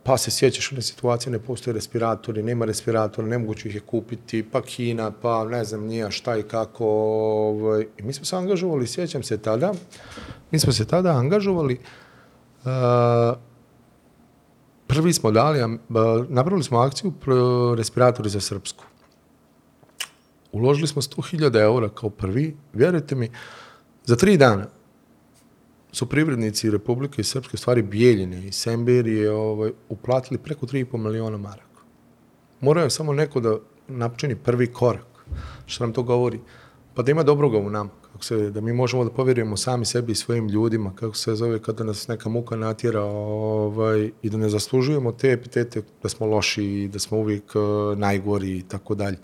[0.03, 4.61] pa se sjećaš one situacije, ne postoje respiratori, nema respiratora, nemoguće ih je kupiti, pa
[4.61, 6.85] Kina, pa ne znam nija šta i kako.
[6.85, 7.87] Ovaj.
[7.97, 9.73] I mi smo se angažovali, sjećam se tada,
[10.51, 11.79] mi smo se tada angažovali,
[12.65, 13.37] uh,
[14.87, 15.69] prvi smo dali, uh,
[16.29, 17.13] napravili smo akciju
[17.77, 18.83] respiratori za Srpsku.
[20.51, 23.31] Uložili smo 100.000 eura kao prvi, vjerujte mi,
[24.05, 24.67] za tri dana
[25.93, 31.81] su privrednici Republike Srpske, stvari Bijeljine i Semberije, ovaj, uplatili preko 3,5 miliona maraka.
[32.59, 33.57] Morao je samo neko da
[33.87, 35.05] napčini prvi korak.
[35.65, 36.39] Što nam to govori?
[36.93, 37.89] Pa da ima dobroga u nama.
[38.11, 41.59] Kako se, da mi možemo da povjerujemo sami sebi i svojim ljudima, kako se zove
[41.59, 46.63] kada nas neka muka natjera ovaj, i da ne zaslužujemo te epitete da smo loši
[46.63, 49.17] i da smo uvijek uh, najgori i tako dalje.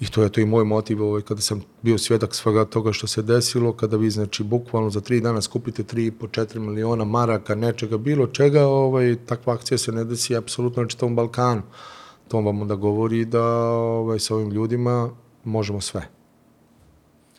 [0.00, 3.06] I to je to i moj motiv ovaj, kada sam bio svjedak svega toga što
[3.06, 8.26] se desilo, kada vi znači bukvalno za tri dana skupite 3,5-4 miliona maraka, nečega, bilo
[8.26, 11.62] čega, ovaj, takva akcija se ne desi apsolutno na čitavom Balkanu.
[12.28, 15.10] To vam onda govori da ovaj, sa ovim ljudima
[15.44, 16.08] možemo sve.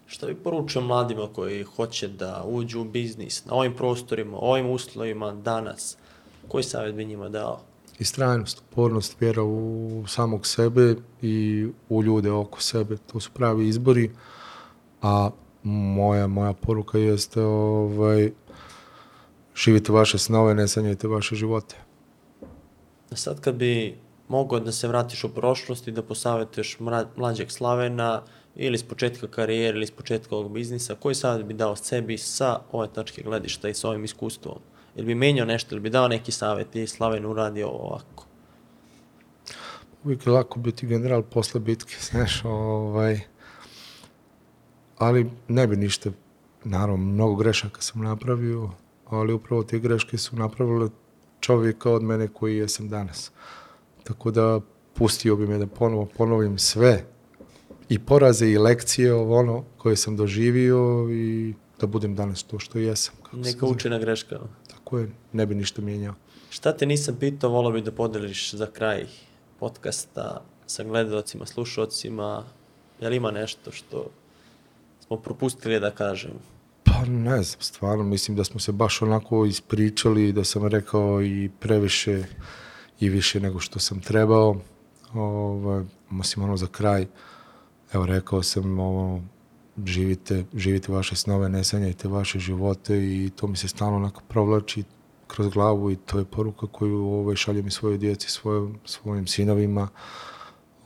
[0.06, 5.32] Šta bi poručio mladima koji hoće da uđu u biznis na ovim prostorima, ovim uslovima
[5.32, 5.98] danas?
[6.48, 7.69] Koji savjet bi njima dao?
[8.00, 12.98] Istrajnost, upornost, vjera u samog sebe i u ljude oko sebe.
[12.98, 14.12] To su pravi izbori,
[15.02, 15.30] a
[15.64, 18.32] moja, moja poruka jeste ovaj,
[19.56, 21.76] živite vaše snove, ne sanjajte vaše živote.
[23.12, 23.98] A sad kad bi
[24.28, 26.78] mogao da se vratiš u prošlost i da posavjetuješ
[27.16, 28.24] mlađeg Slavena
[28.56, 32.60] ili s početka karijere ili s početka ovog biznisa, koji savjet bi dao sebi sa
[32.72, 34.60] ove tačke gledišta i sa ovim iskustvom?
[34.96, 38.26] Ili bi menjao nešto, ili bi dao neki savjet i Slaven uradi ovo ovako?
[40.04, 43.20] Uvijek je lako biti general posle bitke, znaš, ovaj,
[44.98, 46.10] ali ne bi ništa,
[46.64, 48.70] naravno, mnogo grešaka sam napravio,
[49.10, 50.90] ali upravo te greške su napravile
[51.40, 53.32] čovjeka od mene koji jesam danas.
[54.04, 54.60] Tako da
[54.94, 57.06] pustio bi me da ponovo ponovim sve
[57.90, 62.80] i poraze i lekcije ovo ono koje sam doživio i da budem danas to što
[62.80, 63.16] jesam.
[63.24, 64.40] Kako Neka učena greška.
[64.90, 66.14] Tako je, ne bi ništa mijenjao.
[66.50, 69.06] Šta te nisam pitao, volao bi da podeliš za kraj
[69.60, 72.44] podcasta sa gledalcima, slušalcima.
[73.02, 74.10] Je li ima nešto što
[75.08, 76.32] smo propustili da kažem?
[76.84, 81.50] Pa ne znam, stvarno, mislim da smo se baš onako ispričali, da sam rekao i
[81.60, 82.24] previše
[83.00, 84.62] i više nego što sam trebao.
[85.14, 87.08] Ovaj, mislim, ono za kraj,
[87.94, 89.22] evo rekao sam, ovo,
[89.86, 94.84] živite, živite vaše snove, ne sanjajte vaše živote i to mi se stalno onako provlači
[95.28, 99.88] kroz glavu i to je poruka koju ovaj, šaljem i svojoj djeci, svojim, svojim sinovima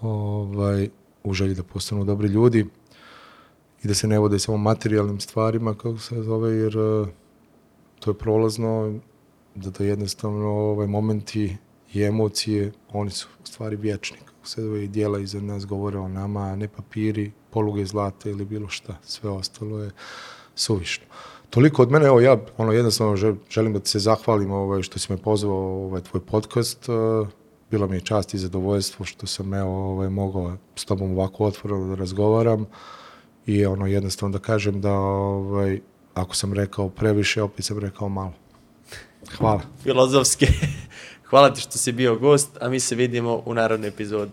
[0.02, 0.90] ovaj,
[1.24, 2.65] u želji da postanu dobri ljudi
[3.84, 7.07] i da se ne vode samo materijalnim stvarima, kako se zove, jer uh,
[7.99, 8.99] to je prolazno,
[9.56, 11.57] da to jednostavno ovaj, momenti
[11.94, 14.18] i emocije, oni su stvari vječni,
[14.84, 18.95] i dijela iza nas govore o nama, a ne papiri, poluge zlata ili bilo šta,
[19.03, 19.91] sve ostalo je
[20.56, 21.06] suvišno.
[21.49, 23.15] Toliko od mene, evo ja ono jednostavno
[23.49, 26.90] želim da ti se zahvalim ovaj, što si me pozvao ovaj tvoj podcast.
[26.90, 27.28] Uh,
[27.72, 31.88] bilo mi je čast i zadovoljstvo što sam evo ovaj, mogao s tobom ovako otvoreno
[31.88, 32.65] da razgovaram
[33.45, 35.80] i ono jednostavno da kažem da ovaj,
[36.14, 38.34] ako sam rekao previše, opet sam rekao malo.
[39.38, 39.61] Hvala.
[39.84, 40.48] Filozofski.
[41.29, 44.31] Hvala ti što si bio gost, a mi se vidimo u narodnoj epizodi.